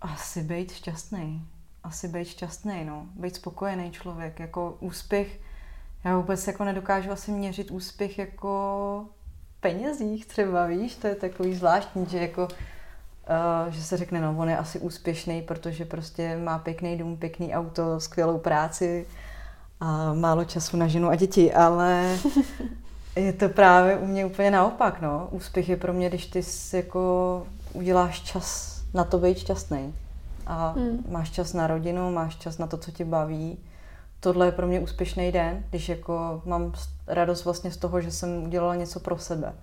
[0.00, 1.48] Asi být šťastný.
[1.84, 3.06] Asi být šťastný, no.
[3.14, 4.40] Být spokojený člověk.
[4.40, 5.40] Jako úspěch,
[6.04, 9.04] já vůbec jako nedokážu asi měřit úspěch jako
[9.60, 12.48] penězích třeba, víš, to je takový zvláštní, že jako
[13.66, 17.54] Uh, že se řekne, no on je asi úspěšný, protože prostě má pěkný dům, pěkný
[17.54, 19.06] auto, skvělou práci,
[19.80, 22.18] a málo času na ženu a děti, ale
[23.16, 25.00] je to právě u mě úplně naopak.
[25.00, 25.28] No.
[25.30, 29.94] Úspěch je pro mě, když ty jako uděláš čas na to být šťastný.
[30.46, 31.04] A hmm.
[31.08, 33.58] máš čas na rodinu, máš čas na to, co tě baví.
[34.20, 36.72] Tohle je pro mě úspěšný den, když jako mám
[37.06, 39.54] radost vlastně z toho, že jsem udělala něco pro sebe.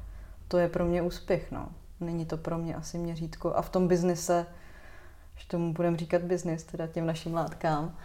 [0.47, 1.67] To je pro mě úspěch, no.
[1.99, 3.53] Není to pro mě asi měřítko.
[3.55, 4.45] A v tom biznise,
[5.37, 7.95] že tomu budeme říkat biznis, teda těm našim látkám,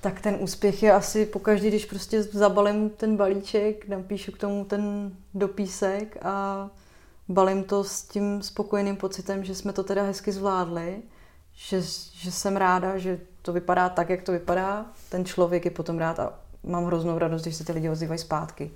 [0.00, 5.12] tak ten úspěch je asi pokaždý, když prostě zabalím ten balíček, napíšu k tomu ten
[5.34, 6.68] dopísek a
[7.28, 11.02] balím to s tím spokojeným pocitem, že jsme to teda hezky zvládli,
[11.58, 11.82] že,
[12.12, 14.86] že jsem ráda, že to vypadá tak, jak to vypadá.
[15.08, 16.32] Ten člověk je potom rád a
[16.62, 18.70] mám hroznou radost, když se ty lidi ozývají zpátky.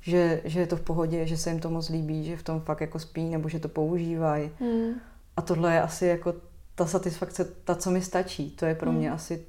[0.00, 2.60] Že, že je to v pohodě, že se jim to moc líbí, že v tom
[2.60, 4.50] fakt jako spí nebo že to používají.
[4.60, 4.92] Hmm.
[5.36, 6.34] A tohle je asi jako
[6.74, 8.50] ta satisfakce, ta, co mi stačí.
[8.50, 9.16] To je pro mě hmm.
[9.16, 9.44] asi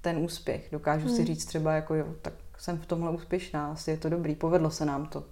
[0.00, 0.68] ten úspěch.
[0.72, 1.16] Dokážu hmm.
[1.16, 4.70] si říct třeba jako jo, tak jsem v tomhle úspěšná, asi je to dobrý, povedlo
[4.70, 5.24] se nám to.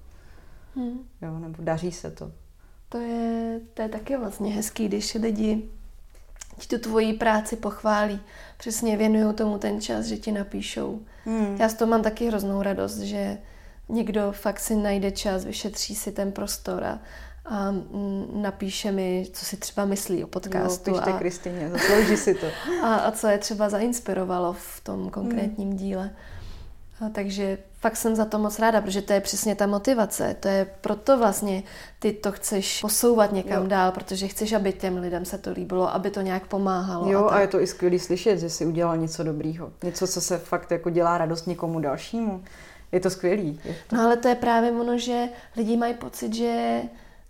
[0.76, 0.98] Hmm.
[1.22, 2.32] Jo, nebo daří se to.
[2.88, 5.68] To je, to je taky vlastně hezký, když lidi
[6.58, 8.20] ti tu tvoji práci pochválí.
[8.58, 11.00] Přesně věnují tomu ten čas, že ti napíšou.
[11.24, 11.56] Hmm.
[11.60, 13.38] Já z toho mám taky hroznou radost, že
[13.88, 16.98] někdo fakt si najde čas, vyšetří si ten prostor a,
[17.44, 17.74] a
[18.34, 20.90] napíše mi, co si třeba myslí o podcastu.
[20.90, 22.46] No, pište Kristýně, zaslouží si to.
[22.82, 25.76] A, a co je třeba zainspirovalo v tom konkrétním hmm.
[25.76, 26.10] díle.
[27.00, 30.36] A takže fakt jsem za to moc ráda, protože to je přesně ta motivace.
[30.40, 31.62] To je proto vlastně
[31.98, 33.68] ty to chceš posouvat někam jo.
[33.68, 37.12] dál, protože chceš, aby těm lidem se to líbilo, aby to nějak pomáhalo.
[37.12, 39.72] Jo, a, a je to i skvělý slyšet, že si udělal něco dobrýho.
[39.82, 42.44] Něco, co se fakt jako dělá radost někomu dalšímu.
[42.92, 43.60] Je to skvělý.
[43.64, 43.96] Je to...
[43.96, 46.82] No ale to je právě ono, že lidi mají pocit, že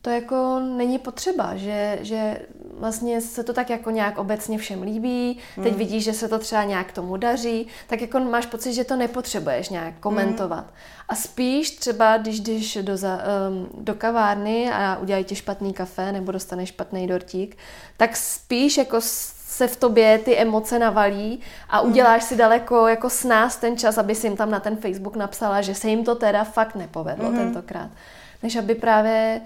[0.02, 2.38] to jako není potřeba, že, že
[2.74, 5.78] vlastně se to tak jako nějak obecně všem líbí, teď hmm.
[5.78, 9.68] vidíš, že se to třeba nějak tomu daří, tak jako máš pocit, že to nepotřebuješ
[9.68, 10.64] nějak komentovat.
[10.64, 10.74] Hmm.
[11.08, 16.12] A spíš třeba, když jdeš do, za, um, do kavárny a udělají ti špatný kafe
[16.12, 17.56] nebo dostaneš špatný dortík,
[17.96, 18.98] tak spíš jako
[19.46, 21.90] se v tobě ty emoce navalí a hmm.
[21.90, 25.16] uděláš si daleko jako s nás ten čas, aby si jim tam na ten Facebook
[25.16, 27.36] napsala, že se jim to teda fakt nepovedlo mm.
[27.36, 27.90] tentokrát.
[28.42, 29.40] Než aby právě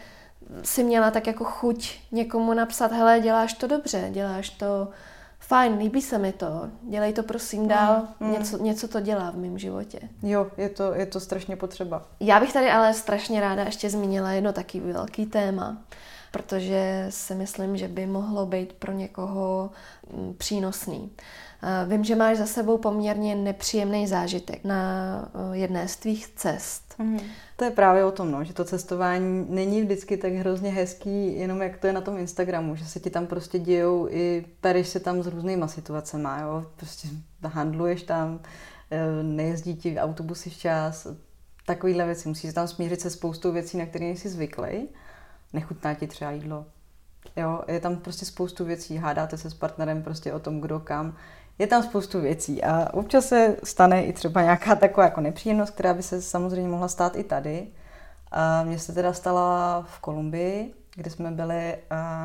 [0.62, 4.88] si měla tak jako chuť někomu napsat, hele, děláš to dobře, děláš to
[5.40, 8.32] fajn, líbí se mi to, dělej to prosím dál, mm, mm.
[8.32, 9.99] Něco, něco to dělá v mém životě.
[10.22, 12.03] Jo, je to, je to strašně potřeba.
[12.20, 15.76] Já bych tady ale strašně ráda ještě zmínila jedno taky velký téma,
[16.32, 19.70] protože si myslím, že by mohlo být pro někoho
[20.12, 21.11] mm, přínosný.
[21.89, 26.95] Vím, že máš za sebou poměrně nepříjemný zážitek na jedné z tvých cest.
[26.99, 27.21] Mm.
[27.57, 31.62] To je právě o tom, no, že to cestování není vždycky tak hrozně hezký, jenom
[31.62, 35.01] jak to je na tom Instagramu, že se ti tam prostě dějou i pereš se
[35.01, 37.09] tam s různýma situacemi, jo, prostě
[37.45, 38.41] handluješ tam,
[38.91, 41.07] e, nejezdí ti autobusy včas,
[41.67, 44.89] takovýhle věci, musíš tam smířit se spoustou věcí, na které jsi zvyklý,
[45.53, 46.67] nechutná ti třeba jídlo,
[47.37, 51.17] jo, je tam prostě spoustu věcí, hádáte se s partnerem prostě o tom, kdo kam,
[51.59, 55.94] je tam spoustu věcí a občas se stane i třeba nějaká taková jako nepříjemnost, která
[55.94, 57.66] by se samozřejmě mohla stát i tady.
[58.30, 61.78] A mně se teda stala v Kolumbii, kde jsme byli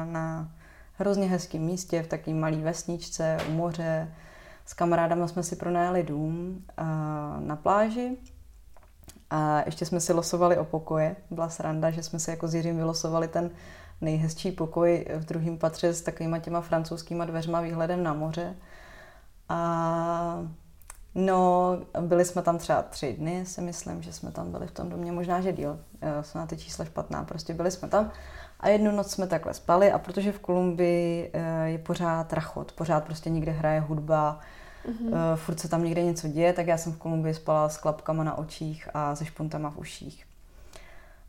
[0.05, 0.51] na
[0.93, 4.13] hrozně hezkém místě, v takové malé vesničce u moře.
[4.65, 6.65] S kamarádama jsme si pronajali dům
[7.39, 8.17] na pláži
[9.29, 11.15] a ještě jsme si losovali o pokoje.
[11.31, 13.51] Byla sranda, že jsme si jako s Jiřím vylosovali ten
[14.01, 18.55] nejhezčí pokoj v druhém patře s takovýma těma francouzskýma dveřma výhledem na moře.
[19.51, 20.47] A
[21.15, 24.89] no, byli jsme tam třeba tři dny, si myslím, že jsme tam byli v tom
[24.89, 25.79] domě, možná, že díl,
[26.21, 28.11] jsou na ty čísla špatná, prostě byli jsme tam
[28.59, 33.03] a jednu noc jsme takhle spali a protože v Kolumbii eh, je pořád rachot, pořád
[33.03, 34.39] prostě někde hraje hudba,
[34.85, 35.35] mm-hmm.
[35.35, 38.37] furt se tam někde něco děje, tak já jsem v Kolumbii spala s klapkama na
[38.37, 40.25] očích a se špuntama v uších.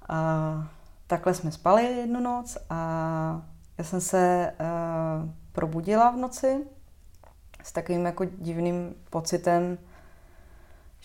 [0.08, 0.68] A
[1.06, 3.42] takhle jsme spali jednu noc a
[3.78, 6.66] já jsem se uh, probudila v noci
[7.64, 9.78] s takovým jako divným pocitem,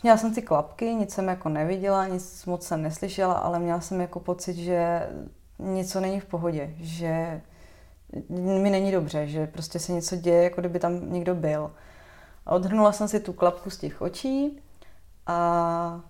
[0.03, 4.01] měla jsem ty klapky, nic jsem jako neviděla, nic moc jsem neslyšela, ale měla jsem
[4.01, 5.09] jako pocit, že
[5.59, 7.41] něco není v pohodě, že
[8.29, 11.71] mi není dobře, že prostě se něco děje, jako kdyby tam někdo byl.
[12.45, 14.59] A odhrnula jsem si tu klapku z těch očí
[15.27, 16.01] a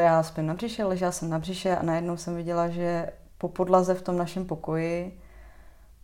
[0.00, 3.94] já spím na břiše, ležela jsem na břiše a najednou jsem viděla, že po podlaze
[3.94, 5.20] v tom našem pokoji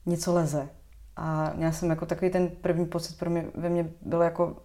[0.06, 0.68] něco leze.
[1.16, 4.56] A měla jsem jako takový ten první pocit pro mě, ve mně bylo jako,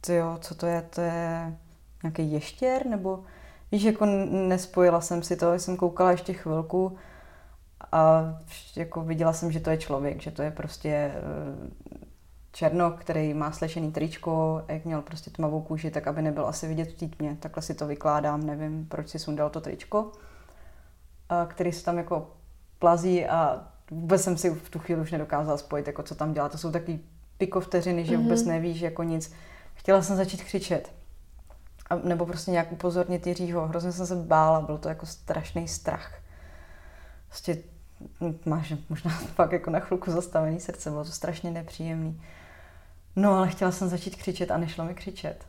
[0.00, 1.56] tyjo, co to je, to je
[2.02, 3.24] nějaký ještěr, nebo
[3.72, 6.96] víš, jako nespojila jsem si to, jsem koukala ještě chvilku
[7.92, 8.24] a
[8.76, 11.70] jako viděla jsem, že to je člověk, že to je prostě eh,
[12.52, 16.88] černok, který má slešený tričko, jak měl prostě tmavou kůži, tak aby nebyl asi vidět
[16.92, 17.36] v té.
[17.40, 20.12] Takhle si to vykládám, nevím, proč si sundal to tričko,
[21.46, 22.30] který se tam jako
[22.78, 26.48] plazí a vůbec jsem si v tu chvíli už nedokázala spojit, jako co tam dělá.
[26.48, 27.00] To jsou taky
[27.38, 28.22] pikovteřiny, že mm-hmm.
[28.22, 29.32] vůbec nevíš jako nic.
[29.74, 30.92] Chtěla jsem začít křičet.
[31.90, 33.66] A, nebo prostě nějak upozornit Jiřího.
[33.66, 36.14] Hrozně jsem se bála, byl to jako strašný strach.
[37.28, 37.58] Prostě
[38.46, 42.22] máš možná fakt jako na chvilku zastavený srdce, bylo to strašně nepříjemný.
[43.16, 45.44] No ale chtěla jsem začít křičet a nešlo mi křičet.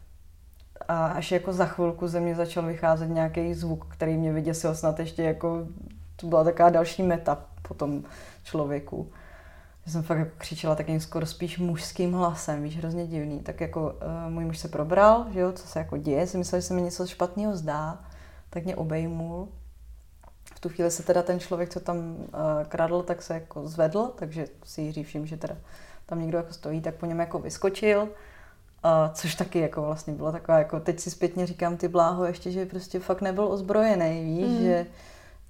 [0.87, 4.99] A až jako za chvilku ze mě začal vycházet nějaký zvuk, který mě vyděsil snad
[4.99, 5.67] ještě jako,
[6.15, 8.03] to byla taková další meta po tom
[8.43, 9.11] člověku.
[9.85, 13.39] Že jsem fakt jako křičela takým skoro spíš mužským hlasem, víš, hrozně divný.
[13.39, 16.61] Tak jako uh, můj muž se probral, že jo, co se jako děje, si myslel,
[16.61, 18.05] že se mi něco špatného zdá,
[18.49, 19.47] tak mě obejmul.
[20.55, 22.27] V tu chvíli se teda ten člověk, co tam uh,
[22.67, 25.55] kradl, tak se jako zvedl, takže si Jiří všim, že teda
[26.05, 28.01] tam někdo jako stojí, tak po něm jako vyskočil.
[28.01, 32.51] Uh, což taky jako vlastně bylo taková, jako teď si zpětně říkám ty bláho ještě,
[32.51, 34.63] že prostě fakt nebyl ozbrojený, víš, mm.
[34.63, 34.85] že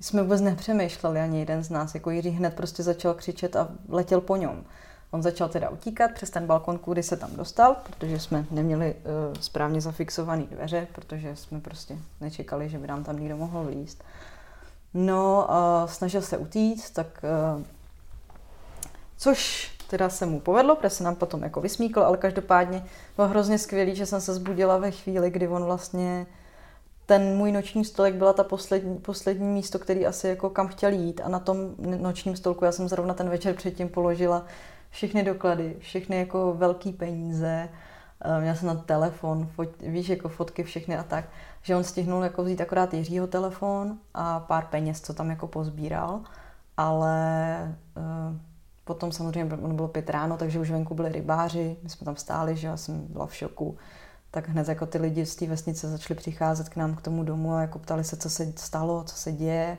[0.02, 1.94] jsme vůbec nepřemýšleli ani jeden z nás.
[1.96, 4.64] Jako Jiří hned prostě začal křičet a letěl po něm.
[5.12, 9.36] On začal teda utíkat přes ten balkon, kudy se tam dostal, protože jsme neměli uh,
[9.40, 14.04] správně zafixované dveře, protože jsme prostě nečekali, že by nám tam někdo mohl vlíst.
[14.94, 17.08] No, uh, snažil se utíct, tak
[17.58, 17.64] uh,
[19.18, 22.86] což teda se mu povedlo, protože se nám potom jako vysmíkl, ale každopádně
[23.16, 26.26] bylo hrozně skvělý, že jsem se zbudila ve chvíli, kdy on vlastně
[27.12, 31.22] ten můj noční stolek byla ta poslední, poslední místo, který asi jako kam chtěl jít.
[31.24, 34.46] A na tom nočním stolku já jsem zrovna ten večer předtím položila
[34.90, 37.70] všechny doklady, všechny jako velký peníze,
[38.22, 41.26] eh, měla jsem na telefon, fot, víš, jako fotky všechny a tak,
[41.62, 46.22] že on stihnul jako vzít akorát Jiřího telefon a pár peněz, co tam jako pozbíral,
[46.78, 48.38] ale uh,
[48.84, 52.56] potom samozřejmě ono bylo pět ráno, takže už venku byli rybáři, my jsme tam stáli,
[52.56, 53.78] že já jsem byla v šoku,
[54.32, 57.54] tak hned jako ty lidi z té vesnice začali přicházet k nám k tomu domu
[57.54, 59.78] a jako ptali se, co se stalo, co se děje.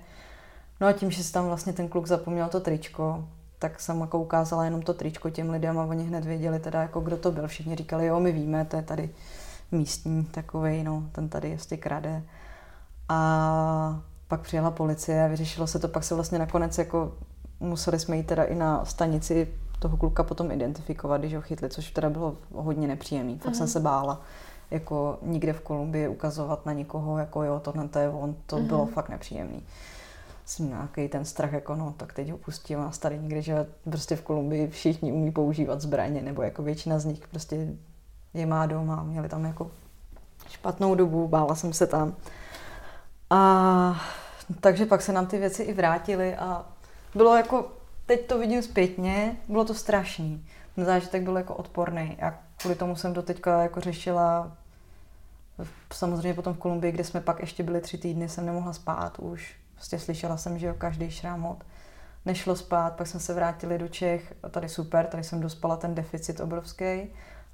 [0.80, 3.24] No a tím, že se tam vlastně ten kluk zapomněl to tričko,
[3.58, 7.00] tak jsem jako ukázala jenom to tričko těm lidem a oni hned věděli teda, jako
[7.00, 7.48] kdo to byl.
[7.48, 9.10] Všichni říkali, jo, my víme, to je tady
[9.72, 12.22] místní takový, no, ten tady jestli krade.
[13.08, 17.12] A pak přijela policie a vyřešilo se to, pak se vlastně nakonec jako
[17.60, 19.48] museli jsme jít teda i na stanici
[19.82, 23.38] toho kluka potom identifikovat, když ho chytli, což teda bylo hodně nepříjemné.
[23.38, 23.72] Fakt jsem mhm.
[23.72, 24.20] se bála
[24.70, 28.66] jako nikde v Kolumbii ukazovat na nikoho, jako jo, tohle to je on, to uh-huh.
[28.66, 29.62] bylo fakt nepříjemný.
[30.44, 34.16] Jsem nějaký ten strach, jako no, tak teď ho pustím a tady nikdy, že prostě
[34.16, 37.68] v Kolumbii všichni umí používat zbraně, nebo jako většina z nich prostě
[38.34, 39.70] je má doma, měli tam jako
[40.48, 42.14] špatnou dobu, bála jsem se tam.
[43.30, 44.02] A
[44.60, 46.66] takže pak se nám ty věci i vrátily a
[47.14, 47.70] bylo jako,
[48.16, 50.46] teď to vidím zpětně, bylo to strašný.
[50.74, 54.52] Ten zážitek byl jako odporný a kvůli tomu jsem to teďka jako řešila
[55.92, 59.56] samozřejmě potom v Kolumbii, kde jsme pak ještě byli tři týdny, jsem nemohla spát už.
[59.74, 61.64] Prostě slyšela jsem, že jo, každý šrámot.
[62.24, 66.40] Nešlo spát, pak jsme se vrátili do Čech, tady super, tady jsem dospala ten deficit
[66.40, 67.02] obrovský,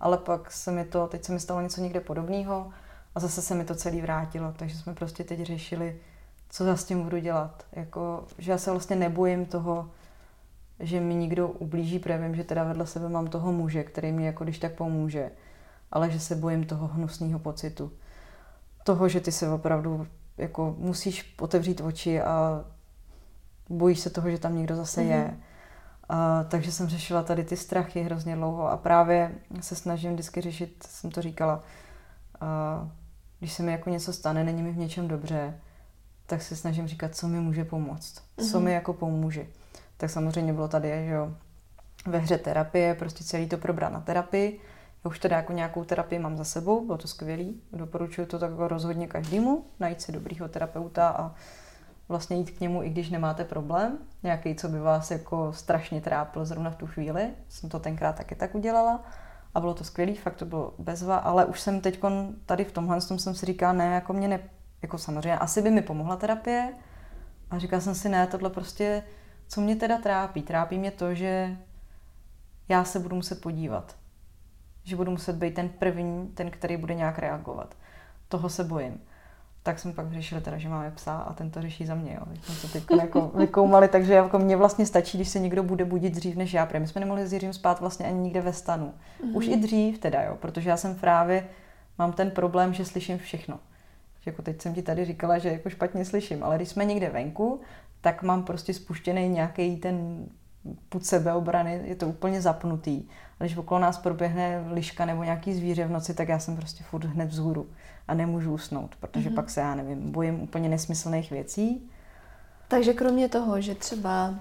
[0.00, 2.72] ale pak se mi to, teď se mi stalo něco někde podobného
[3.14, 5.96] a zase se mi to celý vrátilo, takže jsme prostě teď řešili,
[6.50, 7.64] co já s tím budu dělat.
[7.72, 9.90] Jako, že já se vlastně nebojím toho,
[10.80, 14.26] že mi někdo ublíží, protože vím, že teda vedle sebe mám toho muže, který mi
[14.26, 15.30] jako když tak pomůže,
[15.90, 17.92] ale že se bojím toho hnusného pocitu.
[18.84, 20.06] Toho, že ty se opravdu
[20.38, 22.64] jako musíš otevřít oči a
[23.68, 25.10] bojíš se toho, že tam někdo zase mm-hmm.
[25.10, 25.24] je.
[25.24, 25.40] Mhm.
[26.08, 30.86] A, takže jsem řešila tady ty strachy hrozně dlouho a právě se snažím vždycky řešit,
[30.88, 31.62] jsem to říkala,
[32.40, 32.88] a,
[33.38, 35.60] když se mi jako něco stane, není mi v něčem dobře,
[36.26, 38.50] tak se snažím říkat, co mi může pomoct, mm-hmm.
[38.50, 38.64] co mhm.
[38.64, 39.46] mi jako pomůže.
[39.98, 41.32] Tak samozřejmě bylo tady, že jo,
[42.06, 44.60] ve hře terapie, prostě celý to probrat na terapii.
[45.04, 47.62] Já už teda jako nějakou terapii mám za sebou, bylo to skvělý.
[47.72, 51.34] Doporučuji to tak jako rozhodně každému, najít si dobrýho terapeuta a
[52.08, 56.44] vlastně jít k němu, i když nemáte problém, nějaký, co by vás jako strašně trápil
[56.44, 57.28] zrovna v tu chvíli.
[57.48, 59.04] Jsem to tenkrát taky tak udělala
[59.54, 62.00] a bylo to skvělý, fakt to bylo bezva, ale už jsem teď
[62.46, 64.40] tady v tomhle tom jsem si říkala, ne, jako mě ne,
[64.82, 66.74] jako samozřejmě, asi by mi pomohla terapie
[67.50, 69.02] a říkala jsem si, ne, tohle prostě,
[69.48, 70.42] co mě teda trápí?
[70.42, 71.56] Trápí mě to, že
[72.68, 73.96] já se budu muset podívat.
[74.84, 77.74] Že budu muset být ten první, ten, který bude nějak reagovat.
[78.28, 79.00] Toho se bojím.
[79.62, 82.14] Tak jsme pak řešili teda, že máme psa a ten to řeší za mě.
[82.14, 82.34] Jo.
[82.42, 86.14] Jsme to teď jako vykoumali, takže jako mně vlastně stačí, když se někdo bude budit
[86.14, 86.66] dřív než já.
[86.66, 88.86] Protože my jsme nemohli s Jiřím spát vlastně ani nikde ve stanu.
[88.86, 89.36] Mm-hmm.
[89.36, 91.48] Už i dřív teda, jo, protože já jsem právě,
[91.98, 93.60] mám ten problém, že slyším všechno.
[94.20, 97.10] Že jako teď jsem ti tady říkala, že jako špatně slyším, ale když jsme někde
[97.10, 97.60] venku,
[98.00, 100.26] tak mám prostě spuštěný nějaký ten
[100.88, 103.02] put sebeobrany, je to úplně zapnutý.
[103.40, 106.84] A když okolo nás proběhne liška nebo nějaký zvíře v noci, tak já jsem prostě
[106.84, 107.66] furt hned vzhůru
[108.08, 109.34] a nemůžu usnout, protože mm-hmm.
[109.34, 111.90] pak se, já nevím, bojím úplně nesmyslných věcí.
[112.68, 114.34] Takže kromě toho, že třeba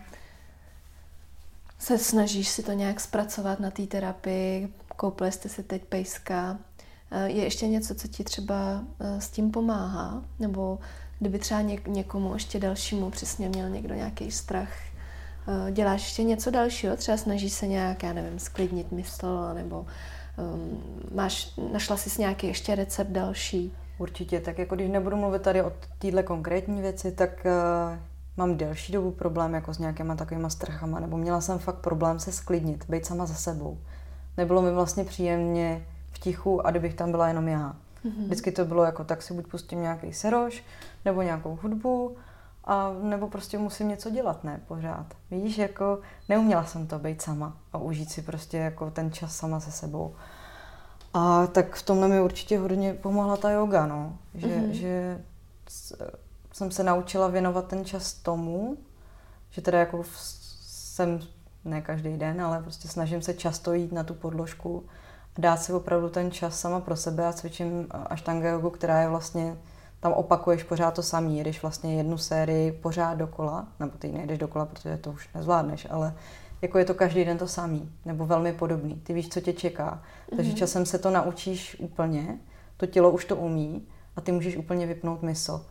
[1.80, 6.58] se snažíš si to nějak zpracovat na té terapii, koupili jste si teď pejska,
[7.12, 10.24] eh, je ještě něco, co ti třeba eh, s tím pomáhá?
[10.40, 10.80] Nebo
[11.20, 14.70] kdyby třeba někomu ještě dalšímu přesně měl někdo nějaký strach,
[15.48, 16.96] Eh, děláš ještě něco dalšího?
[16.96, 19.86] Třeba snažíš se nějak, já nevím, sklidnit mysl, nebo
[20.38, 20.82] um,
[21.16, 23.74] máš, našla jsi nějaký ještě recept další?
[23.98, 27.98] Určitě, tak jako když nebudu mluvit tady o téhle konkrétní věci, tak uh,
[28.38, 32.32] mám delší dobu problém jako s nějakýma takovýma strachama, nebo měla jsem fakt problém se
[32.32, 33.78] sklidnit, být sama za sebou.
[34.38, 37.76] Nebylo mi vlastně příjemně v tichu a kdybych tam byla jenom já.
[38.08, 38.26] Mm-hmm.
[38.26, 40.64] Vždycky to bylo jako, tak si buď pustím nějaký seroš,
[41.06, 42.18] nebo nějakou hudbu,
[42.66, 45.06] a nebo prostě musím něco dělat, ne, pořád.
[45.32, 46.00] Víš, jako
[46.30, 50.16] neuměla jsem to být sama a užít si prostě jako ten čas sama se sebou.
[51.14, 54.18] A tak v tomhle mi určitě hodně pomohla ta yoga, no.
[54.34, 54.70] Že, mm-hmm.
[54.70, 55.22] že
[56.54, 58.78] jsem se naučila věnovat ten čas tomu,
[59.50, 60.04] že teda jako
[60.62, 61.20] jsem
[61.66, 64.84] ne každý den, ale prostě snažím se často jít na tu podložku
[65.38, 69.58] dát si opravdu ten čas sama pro sebe a cvičím aštanga jogu, která je vlastně
[70.00, 74.66] tam opakuješ pořád to samé, jedeš vlastně jednu sérii pořád dokola, nebo ty nejdeš dokola,
[74.66, 76.14] protože to už nezvládneš, ale
[76.62, 78.96] jako je to každý den to samý, nebo velmi podobný.
[78.96, 80.04] Ty víš, co tě čeká.
[80.36, 80.58] Takže Mhm.
[80.58, 82.40] časem se to naučíš úplně,
[82.78, 85.66] to tělo už to umí a ty můžeš úplně vypnout mysl.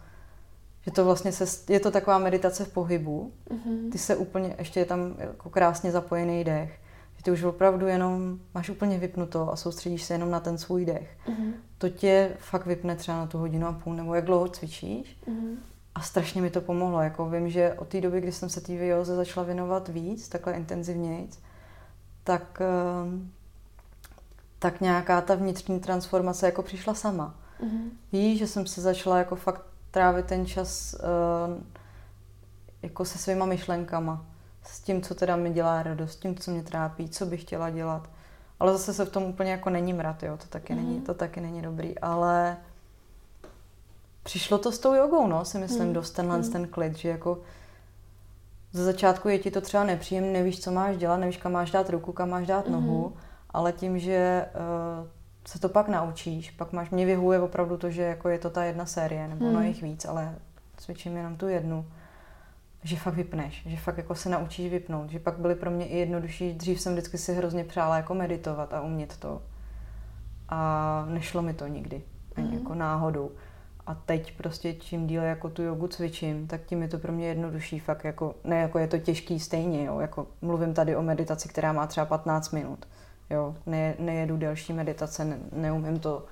[0.83, 3.91] Že to vlastně se, je to taková meditace v pohybu, Mhm.
[3.91, 6.81] ty se úplně, ještě je tam jako krásně zapojený dech,
[7.27, 11.19] ty už opravdu jenom máš úplně vypnuto a soustředíš se jenom na ten svůj dech.
[11.29, 11.55] Mhm.
[11.79, 15.19] To tě fakt vypne třeba na tu hodinu a půl, nebo jak dlouho cvičíš.
[15.27, 15.57] Mhm.
[15.95, 17.01] A strašně mi to pomohlo.
[17.01, 20.53] Jako vím, že od té doby, kdy jsem se té vioze začala věnovat víc, takhle
[20.53, 21.29] intenzivněji,
[22.25, 23.31] tak, ehm,
[24.59, 27.35] tak nějaká ta vnitřní transformace jako přišla sama.
[27.63, 27.91] Mhm.
[28.13, 31.67] Víš, že jsem se začala jako fakt trávit ten čas ehm,
[32.83, 34.27] jako se svýma myšlenkama,
[34.67, 37.71] s tím, co teda mi dělá radost, s tím, co mě trápí, co bych chtěla
[37.71, 38.09] dělat.
[38.61, 41.05] Ale zase se v tom úplně jako není mrat, jo, to taky, není, Mhm.
[41.05, 42.57] to taky není dobrý, ale
[44.23, 45.93] přišlo to s tou jogou, no, si myslím, Mhm.
[45.93, 46.53] dost tenhle Mhm.
[46.53, 47.39] ten klid, že jako
[48.73, 51.91] ze začátku je ti to třeba nepříjemné, nevíš, co máš dělat, nevíš, kam máš dát
[51.91, 53.19] ruku, kam máš dát nohu, Mhm.
[53.51, 54.47] ale tím, že
[55.01, 55.07] uh,
[55.47, 58.65] se to pak naučíš, pak máš, mě vyhuje opravdu to, že jako je to ta
[58.65, 59.55] jedna série, nebo Mhm.
[59.55, 60.35] no jich víc, ale
[60.77, 61.87] cvičím jenom tu jednu,
[62.87, 65.99] že fakt vypneš, že fakt jako se naučíš vypnout, že pak byly pro mě i
[65.99, 69.43] jednodušší, dřív jsem vždycky si hrozně přála jako meditovat a umět to
[70.49, 72.03] a nešlo mi to nikdy,
[72.37, 72.59] ani Mhm.
[72.59, 73.31] jako náhodou.
[73.87, 77.29] A teď prostě čím díle jako tu jogu cvičím, tak tím je to pro mě
[77.29, 81.49] jednodušší fakt jako, ne jako je to těžký stejně, jo, jako mluvím tady o meditaci,
[81.49, 82.89] která má třeba 15 minut,
[83.31, 86.25] jo, ne, nejedu delší meditace, ne, neumím to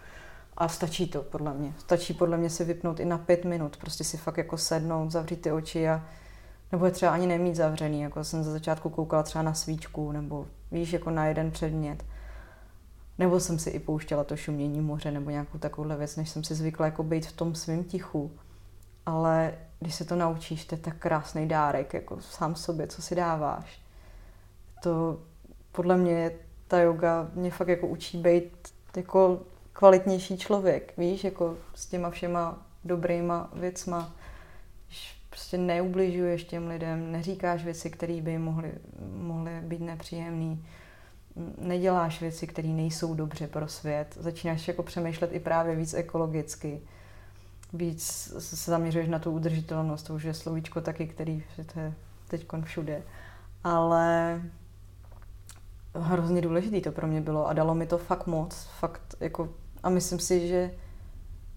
[0.56, 1.72] a stačí to podle mě.
[1.78, 5.40] Stačí podle mě si vypnout i na pět minut, prostě si fakt jako sednout, zavřít
[5.40, 6.02] ty oči a
[6.74, 10.46] nebo je třeba ani nemít zavřený, jako jsem za začátku koukala třeba na svíčku, nebo
[10.72, 12.04] víš, jako na jeden předmět.
[13.18, 16.54] Nebo jsem si i pouštěla to šumění moře nebo nějakou takovouhle věc, než jsem si
[16.54, 18.30] zvykla jako být v tom svém tichu.
[19.06, 23.14] Ale když se to naučíš, to je tak krásný dárek, jako sám sobě, co si
[23.14, 23.80] dáváš.
[24.82, 25.18] To
[25.72, 26.30] podle mě
[26.68, 29.40] ta yoga mě fakt jako učí být jako
[29.72, 34.12] kvalitnější člověk, víš, jako s těma všema dobrýma věcma.
[35.34, 38.72] Prostě neubližuješ těm lidem, neříkáš věci, které by mohly,
[39.16, 40.56] mohly být nepříjemné
[41.58, 44.16] neděláš věci, které nejsou dobře pro svět.
[44.20, 46.80] Začínáš jako přemýšlet i právě víc ekologicky.
[47.72, 51.94] Víc se zaměřuješ na tu udržitelnost, to už je slovíčko taky, který je
[52.28, 53.02] teď všude.
[53.64, 54.40] Ale
[55.94, 58.68] hrozně důležitý to pro mě bylo a dalo mi to fakt moc.
[58.78, 59.48] Fakt jako,
[59.82, 60.70] a myslím si, že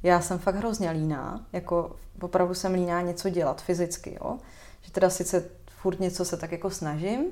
[0.08, 4.38] já jsem fakt hrozně líná, jako opravdu jsem líná něco dělat fyzicky, jo.
[4.82, 5.44] Že teda sice
[5.82, 7.26] furt něco se tak jako snažím,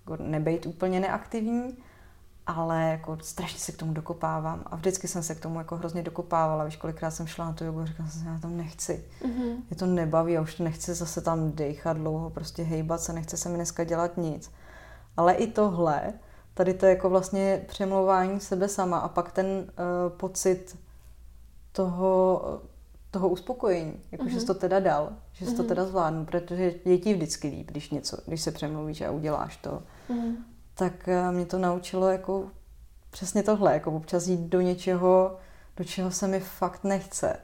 [0.00, 1.78] jako nebejt úplně neaktivní,
[2.46, 6.02] ale jako strašně se k tomu dokopávám a vždycky jsem se k tomu jako hrozně
[6.02, 6.64] dokopávala.
[6.64, 9.04] Víš, kolikrát jsem šla na tu jogu a říkala jsem si, já tam nechci.
[9.24, 9.46] Mhm.
[9.70, 13.48] Mě to nebaví a už nechci zase tam dechat dlouho, prostě hejbat se, nechce se
[13.48, 14.50] mi dneska dělat nic.
[15.16, 16.12] Ale i tohle,
[16.54, 19.64] tady to je jako vlastně přemlouvání sebe sama a pak ten uh,
[20.16, 20.78] pocit
[21.78, 22.42] toho,
[23.10, 24.28] toho uspokojení, jako mm-hmm.
[24.28, 25.56] že jsi to teda dal, že jsi mm-hmm.
[25.56, 29.56] to teda zvládnu, protože je ti vždycky líp, když něco, když se přemluvíš a uděláš
[29.56, 29.82] to.
[30.08, 30.36] Mhm.
[30.74, 32.50] Tak uh, mě to naučilo jako
[33.10, 35.36] přesně tohle, jako občas jít do něčeho,
[35.76, 37.36] do čeho se mi fakt nechce.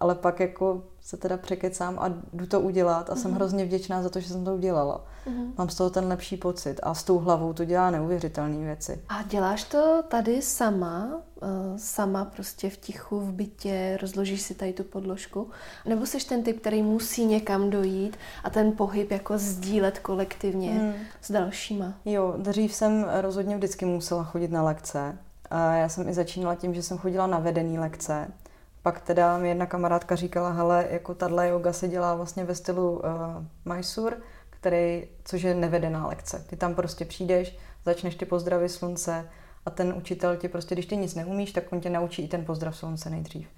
[0.00, 3.16] Ale pak jako se teda překecám a jdu to udělat a mm-hmm.
[3.16, 5.04] jsem hrozně vděčná za to, že jsem to udělala.
[5.26, 5.52] Mhm.
[5.58, 9.00] Mám z toho ten lepší pocit a s tou hlavou to dělá neuvěřitelné věci.
[9.08, 11.08] A děláš to tady sama,
[11.42, 11.46] eh,
[11.78, 15.50] sama prostě v tichu, v bytě, rozložíš si tady tu podložku?
[15.84, 20.92] Nebo jsi ten typ, který musí někam dojít a ten pohyb jako sdílet kolektivně Hmm.
[21.22, 21.94] s dalšíma?
[22.04, 25.18] Jo, dřív jsem rozhodně vždycky musela chodit na lekce.
[25.50, 28.28] A já jsem i začínala tím, že jsem chodila na vedený lekce.
[28.86, 32.90] Pak teda mi jedna kamarádka říkala, hele, jako tahle yoga se dělá vlastně ve stylu
[32.98, 34.16] uh, Mysore,
[34.50, 36.44] který, což je nevedená lekce.
[36.50, 39.28] Ty tam prostě přijdeš, začneš ty pozdravy slunce
[39.66, 42.44] a ten učitel ti prostě, když ty nic neumíš, tak on tě naučí i ten
[42.44, 43.48] pozdrav slunce nejdřív.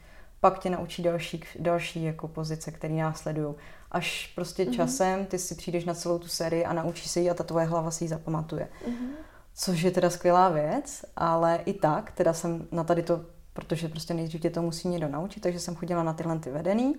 [0.41, 3.55] Pak tě naučí další, další jako pozice, které následují.
[3.93, 4.73] Až prostě Mhm.
[4.75, 7.67] časem ty si přijdeš na celou tu sérii a naučíš se ji a ta tvoje
[7.67, 8.69] hlava si ji zapamatuje.
[8.87, 9.09] Mhm.
[9.55, 13.21] Což je teda skvělá věc, ale i tak, teda jsem na tady to,
[13.59, 16.95] protože prostě nejdřív tě to musí někdo naučit, takže jsem chodila na tyhle ty vedený,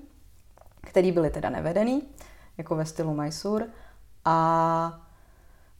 [0.81, 2.03] který byly teda nevedený,
[2.57, 3.65] jako ve stylu Mysore.
[4.25, 4.99] A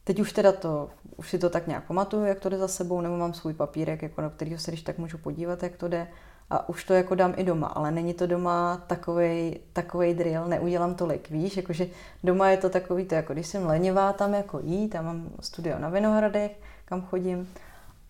[0.04, 3.00] teď už teda to, už si to tak nějak pamatuju, jak to jde za sebou,
[3.00, 6.08] nebo mám svůj papírek, jako na kterýho se když tak můžu podívat, jak to jde.
[6.50, 10.94] A už to jako dám i doma, ale není to doma takovej, takovej drill, neudělám
[10.94, 11.86] tolik, víš, jakože
[12.24, 15.78] doma je to takový to, jako když jsem lenivá tam jako jít, tam mám studio
[15.78, 17.48] na Vinohradech, kam chodím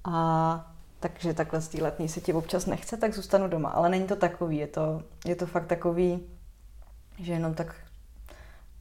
[0.04, 4.07] a takže takhle z té letní se ti občas nechce, tak zůstanu doma, ale není
[4.07, 6.20] to takový, je to, je to fakt takový,
[7.18, 7.74] že jenom tak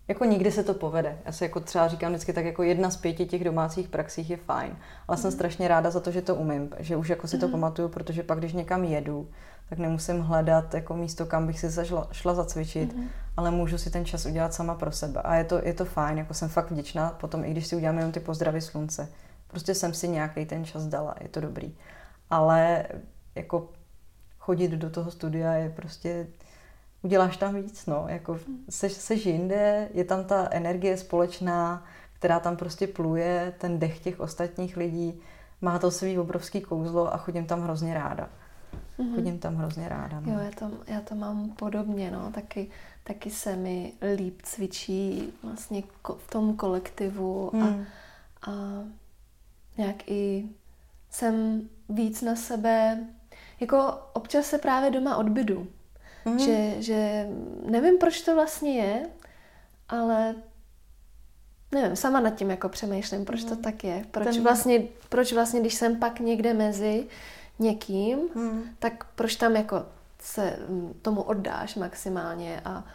[0.09, 1.17] Jako nikdy se to povede.
[1.25, 4.37] Já se jako třeba říkám vždycky tak jako jedna z pěti těch domácích praxích je
[4.37, 4.77] fajn.
[5.07, 5.21] Ale mm.
[5.21, 7.51] jsem strašně ráda za to, že to umím, že už jako si to mm.
[7.51, 9.29] pamatuju, protože pak, když někam jedu,
[9.69, 13.07] tak nemusím hledat jako místo, kam bych si zašla, šla zacvičit, mm-hmm.
[13.37, 15.21] ale můžu si ten čas udělat sama pro sebe.
[15.21, 17.97] A je to, je to fajn, jako jsem fakt vděčná potom, i když si udělám
[17.97, 19.09] jenom ty pozdravy slunce.
[19.47, 21.75] Prostě jsem si nějaký ten čas dala, je to dobrý.
[22.29, 22.85] Ale
[23.35, 23.69] jako
[24.39, 26.27] chodit do toho studia je prostě,
[27.01, 32.57] uděláš tam víc, no, jako seš, seš jinde, je tam ta energie společná, která tam
[32.57, 35.21] prostě pluje, ten dech těch ostatních lidí,
[35.61, 38.29] má to svý obrovský kouzlo a chodím tam hrozně ráda.
[38.99, 39.15] Mm-hmm.
[39.15, 40.19] Chodím tam hrozně ráda.
[40.19, 40.33] No.
[40.33, 42.69] Jo, já to, já to mám podobně, no, taky,
[43.03, 45.83] taky se mi líp cvičí vlastně
[46.17, 47.63] v tom kolektivu mm.
[47.63, 47.85] a, hmm.
[48.47, 48.51] a
[49.77, 50.49] nějak i
[51.09, 52.99] jsem víc na sebe,
[53.59, 55.67] jako občas se právě doma odbydu.
[56.25, 56.39] Mm.
[56.39, 57.27] Že, že
[57.65, 59.09] nevím, proč to vlastně je,
[59.89, 60.35] ale
[61.71, 63.49] nevím, sama nad tím jako přemýšlím, proč mm.
[63.49, 64.05] to tak je.
[64.11, 64.43] Proč, Ten...
[64.43, 67.07] vlastně, proč vlastně, když jsem pak někde mezi
[67.59, 68.63] někým, mm.
[68.79, 69.85] tak proč tam jako
[70.19, 70.59] se
[71.01, 72.85] tomu oddáš maximálně a,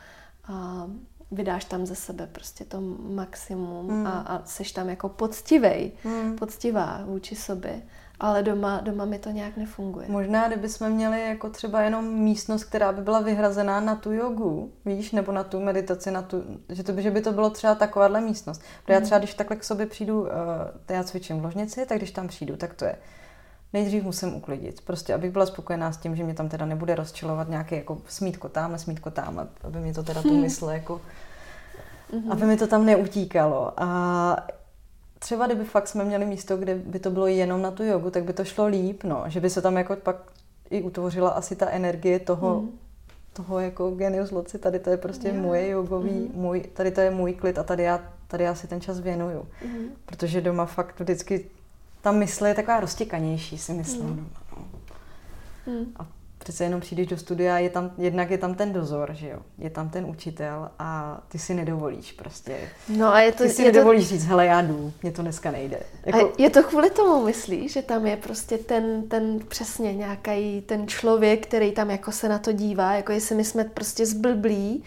[0.44, 0.86] a
[1.30, 4.06] vydáš tam ze sebe prostě to maximum mm.
[4.06, 6.36] a, a seš tam jako poctivej, mm.
[6.36, 7.82] poctivá vůči sobě.
[8.20, 10.06] Ale doma, doma mi to nějak nefunguje.
[10.08, 15.12] Možná, kdybychom měli jako třeba jenom místnost, která by byla vyhrazená na tu jogu, víš,
[15.12, 18.20] nebo na tu meditaci, na tu, že, to by, že by to bylo třeba takováhle
[18.20, 18.62] místnost.
[18.84, 18.94] Protože mm.
[18.94, 20.28] já třeba, když takhle k sobě přijdu, uh,
[20.88, 22.96] já cvičím v ložnici, tak když tam přijdu, tak to je
[23.74, 24.80] nejdřív musím uklidit.
[24.80, 28.48] Prostě, abych byla spokojená s tím, že mě tam teda nebude rozčilovat nějaký jako smítko
[28.48, 31.00] tamhle, smítko tamhle, aby mi to teda tu mysl jako,
[32.12, 32.32] mm-hmm.
[32.32, 33.72] aby mi to tam neutíkalo.
[33.76, 34.36] A
[35.24, 38.24] třeba kdyby fakt jsme měli místo, kde by to bylo jenom na tu jogu, tak
[38.24, 39.24] by to šlo líp, no.
[39.26, 40.16] Že by se tam jako pak
[40.70, 42.78] i utvořila asi ta energie toho, mm.
[43.32, 45.42] toho jako genius loci, tady to je prostě yeah.
[45.42, 46.30] moje jogový, mm.
[46.34, 49.48] můj, tady to je můj klid a tady já, tady já si ten čas věnuju.
[49.64, 49.86] Mm.
[50.06, 51.50] Protože doma fakt vždycky
[52.02, 54.08] ta mysl je taková roztěkanější, si myslím.
[54.08, 54.30] Mm.
[54.56, 54.62] No.
[55.72, 55.92] Mm.
[55.96, 56.06] A
[56.44, 59.70] přece jenom přijdeš do studia, je tam, jednak je tam ten dozor, že jo, je
[59.70, 62.56] tam ten učitel a ty si nedovolíš prostě.
[62.88, 64.08] No a je to, ty si je nedovolíš to...
[64.08, 65.80] říct, hele já jdu, mě to dneska nejde.
[66.06, 66.18] Jako...
[66.18, 70.88] A je to kvůli tomu, myslíš, že tam je prostě ten, ten přesně nějaký ten
[70.88, 74.84] člověk, který tam jako se na to dívá, jako jestli my jsme prostě zblblí,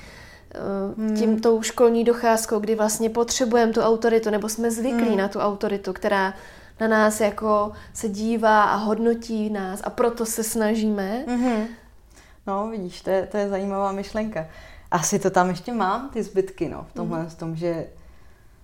[0.52, 0.60] eh,
[0.98, 1.16] hmm.
[1.16, 5.18] tím tou školní docházkou, kdy vlastně potřebujeme tu autoritu, nebo jsme zvyklí hmm.
[5.18, 6.34] na tu autoritu, která
[6.80, 11.24] na nás jako se dívá a hodnotí nás a proto se snažíme.
[11.28, 11.66] Mm-hmm.
[12.48, 14.48] No, vidíš, to je, to je zajímavá myšlenka.
[14.92, 17.30] Asi to tam ještě mám, ty zbytky, no, v tomhle, mm-hmm.
[17.30, 17.88] v tom, že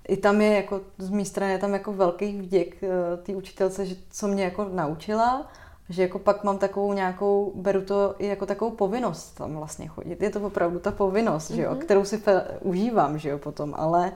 [0.08, 2.90] i tam je jako, z mé strany je tam jako velký vděk uh,
[3.24, 5.48] té učitelce, že co mě jako naučila,
[5.90, 10.22] že jako pak mám takovou nějakou, beru to i jako takovou povinnost tam vlastně chodit.
[10.22, 11.56] Je to opravdu ta povinnost, mm-hmm.
[11.56, 11.80] že jo, mhm.
[11.80, 14.12] kterou si fe, užívám, že jo, potom, ale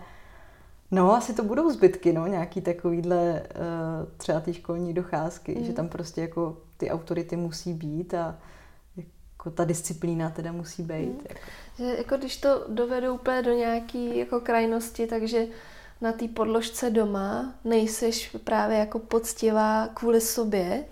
[0.91, 5.65] No, asi to budou zbytky, no, nějaký takovýhle uh, třeba ty školní docházky, mm.
[5.65, 8.39] že tam prostě jako ty autority musí být a
[8.97, 11.07] jako ta disciplína teda musí být.
[11.07, 11.19] Mm.
[11.29, 11.41] Jako.
[11.77, 15.45] Že jako když to dovedu úplně do nějaký jako krajnosti, takže
[16.01, 20.85] na té podložce doma nejseš právě jako poctivá kvůli sobě,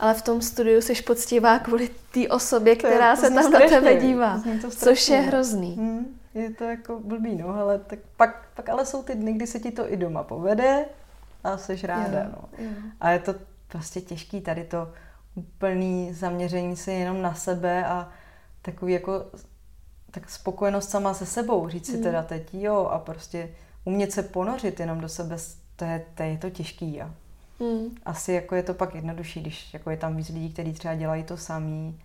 [0.00, 3.60] ale v tom studiu jsi poctivá kvůli té osobě, která to, to se tam na
[3.60, 5.74] tebe dívá, což je hrozný.
[5.76, 9.46] Hmm je to jako blbý, no, ale tak pak, pak ale jsou ty dny, kdy
[9.46, 10.84] se ti to i doma povede
[11.44, 12.64] a jsi ráda, jo, no.
[12.64, 12.70] Jo.
[13.00, 13.34] A je to
[13.68, 14.92] prostě těžký tady to
[15.34, 18.08] úplný zaměření se jenom na sebe a
[18.62, 19.24] takový jako
[20.10, 22.02] tak spokojenost sama se sebou, říct si mm.
[22.02, 23.48] teda teď jo a prostě
[23.84, 25.36] umět se ponořit jenom do sebe,
[25.76, 27.14] to je to, je to těžký a
[27.60, 27.96] mm.
[28.04, 31.24] asi jako je to pak jednodušší, když jako je tam víc lidí, kteří třeba dělají
[31.24, 32.00] to samý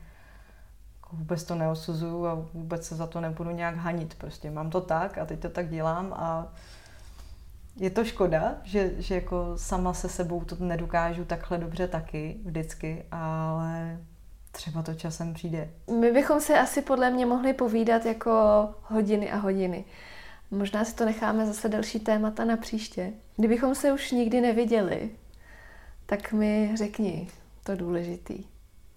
[1.11, 4.15] vůbec to neosuzuju a vůbec se za to nebudu nějak hanit.
[4.15, 6.53] Prostě mám to tak a teď to tak dělám a
[7.75, 13.05] je to škoda, že, že jako sama se sebou to nedokážu takhle dobře taky vždycky,
[13.11, 13.97] ale
[14.51, 15.69] třeba to časem přijde.
[15.99, 18.31] My bychom se asi podle mě mohli povídat jako
[18.81, 19.85] hodiny a hodiny.
[20.51, 23.13] Možná si to necháme zase další témata na příště.
[23.35, 25.09] Kdybychom se už nikdy neviděli,
[26.05, 27.27] tak mi řekni
[27.63, 28.43] to důležitý.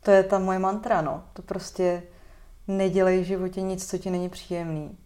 [0.03, 1.23] To je ta moje mantra, no.
[1.33, 2.03] To prostě
[2.69, 4.99] nedělej v životě nic, co ti není příjemný.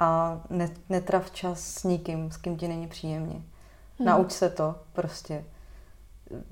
[0.00, 0.40] A
[0.88, 3.34] netrav čas s nikým, s kým ti není příjemně.
[3.34, 4.06] Hmm.
[4.06, 5.44] Nauč se to prostě.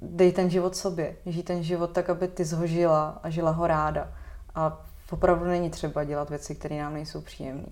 [0.03, 1.17] Dej ten život sobě.
[1.27, 4.13] Žij ten život tak, aby ty zhožila a žila ho ráda.
[4.55, 7.69] A opravdu není třeba dělat věci, které nám nejsou příjemné.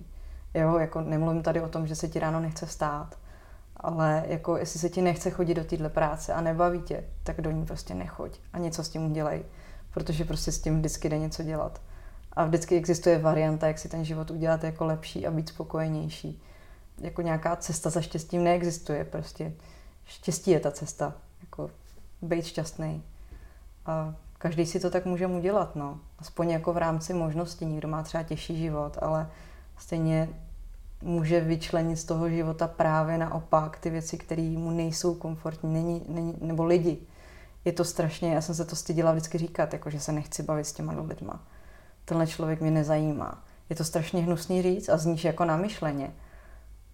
[0.53, 3.17] Jo, jako nemluvím tady o tom, že se ti ráno nechce vstát,
[3.77, 7.51] ale jako jestli se ti nechce chodit do téhle práce a nebaví tě, tak do
[7.51, 9.45] ní prostě nechoď a něco s tím udělej
[9.95, 11.81] protože prostě s tím vždycky jde něco dělat.
[12.33, 16.41] A vždycky existuje varianta, jak si ten život udělat jako lepší a být spokojenější.
[16.97, 19.05] jako nějaká cesta za štěstím neexistuje.
[19.05, 19.53] Prostě
[20.05, 21.13] štěstí je ta cesta.
[21.41, 21.69] Jako
[22.21, 23.03] být šťastný.
[23.85, 25.99] A každý si to tak může udělat, no.
[26.19, 27.65] Aspoň jako v rámci možností.
[27.65, 29.29] Někdo má třeba těžší život, ale
[29.77, 30.29] stejně
[31.01, 36.35] může vyčlenit z toho života právě naopak ty věci, které mu nejsou komfortní, není, není,
[36.41, 36.97] nebo lidi.
[37.65, 40.65] Je to strašně, já jsem se to stydila vždycky říkat, jako že se nechci bavit
[40.65, 41.43] s těma lidma.
[42.05, 43.43] Tenhle člověk mě nezajímá.
[43.69, 46.13] Je to strašně hnusný říct a zníš jako namyšleně.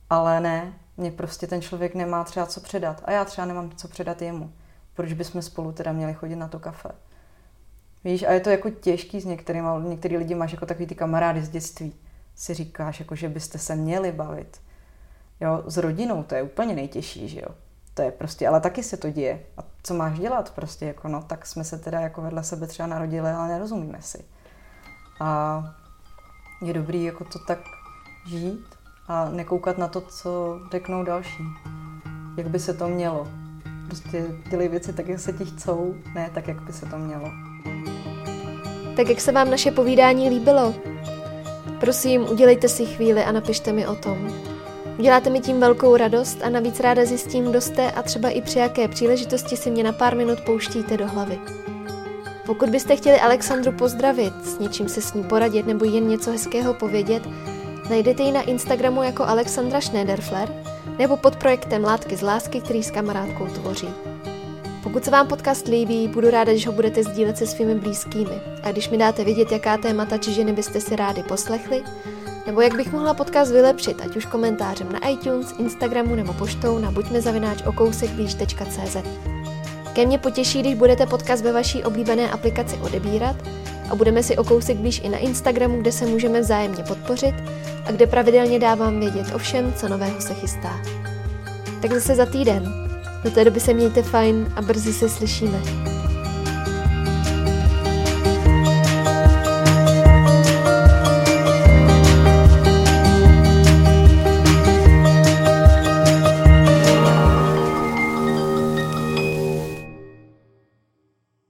[0.10, 3.02] Ale ne, mě prostě ten člověk nemá třeba co předat.
[3.06, 4.54] A já třeba nemám co předat jemu.
[4.94, 6.90] Proč bychom spolu teda měli chodit na to kafe?
[8.04, 11.42] Víš, a je to jako těžký s některými, některý lidi máš jako takový ty kamarády
[11.42, 11.94] z dětství
[12.36, 14.62] si říkáš, jako že byste se měli bavit.
[15.42, 17.56] Jo, s rodinou to je úplně nejtěžší, že jo.
[18.02, 19.40] To je prostě, ale taky se to děje.
[19.58, 22.88] A co máš dělat prostě, jako no, tak jsme se teda jako vedle sebe třeba
[22.88, 24.26] narodili, ale nerozumíme si.
[25.20, 25.64] A
[26.62, 27.60] je dobrý jako to tak
[28.28, 28.66] žít
[29.08, 31.44] a nekoukat na to, co řeknou další.
[32.38, 33.28] Jak by se to mělo.
[33.88, 37.32] Prostě dělej věci tak, jak se ti chcou, ne tak, jak by se to mělo.
[38.96, 40.76] Tak jak se vám naše povídání líbilo?
[41.80, 44.51] Prosím, udělejte si chvíli a napište mi o tom.
[45.02, 48.60] Uděláte mi tím velkou radost a navíc ráda zjistím, kdo jste a třeba i při
[48.60, 51.40] jaké příležitosti si mě na pár minut pouštíte do hlavy.
[52.46, 56.74] Pokud byste chtěli Alexandru pozdravit, s něčím se s ní poradit nebo jen něco hezkého
[56.74, 57.24] povědět,
[57.90, 60.64] najdete ji na Instagramu jako Alexandra Schneiderfler
[60.98, 63.90] nebo pod projektem Látky z lásky, který s kamarádkou tvoří.
[64.84, 68.42] Pokud se vám podcast líbí, budu ráda, když ho budete sdílet se svými blízkými.
[68.64, 71.84] A když mi dáte vědět, jaká témata či ženy byste si rádi poslechli,
[72.52, 76.92] nebo jak bych mohla podcast vylepšit, ať už komentářem na iTunes, Instagramu nebo poštou na
[76.92, 78.98] buďmezavináč.okousekblíž.cz.
[79.94, 83.36] Ke mně potěší, když budete podcast ve vaší oblíbené aplikaci odebírat
[83.90, 87.36] a budeme si o kousek blíž i na Instagramu, kde se můžeme vzájemně podpořit
[87.86, 90.82] a kde pravidelně dávám vědět o všem, co nového se chystá.
[91.82, 92.74] Tak zase za týden.
[93.24, 95.62] Do té doby se mějte fajn a brzy se slyšíme.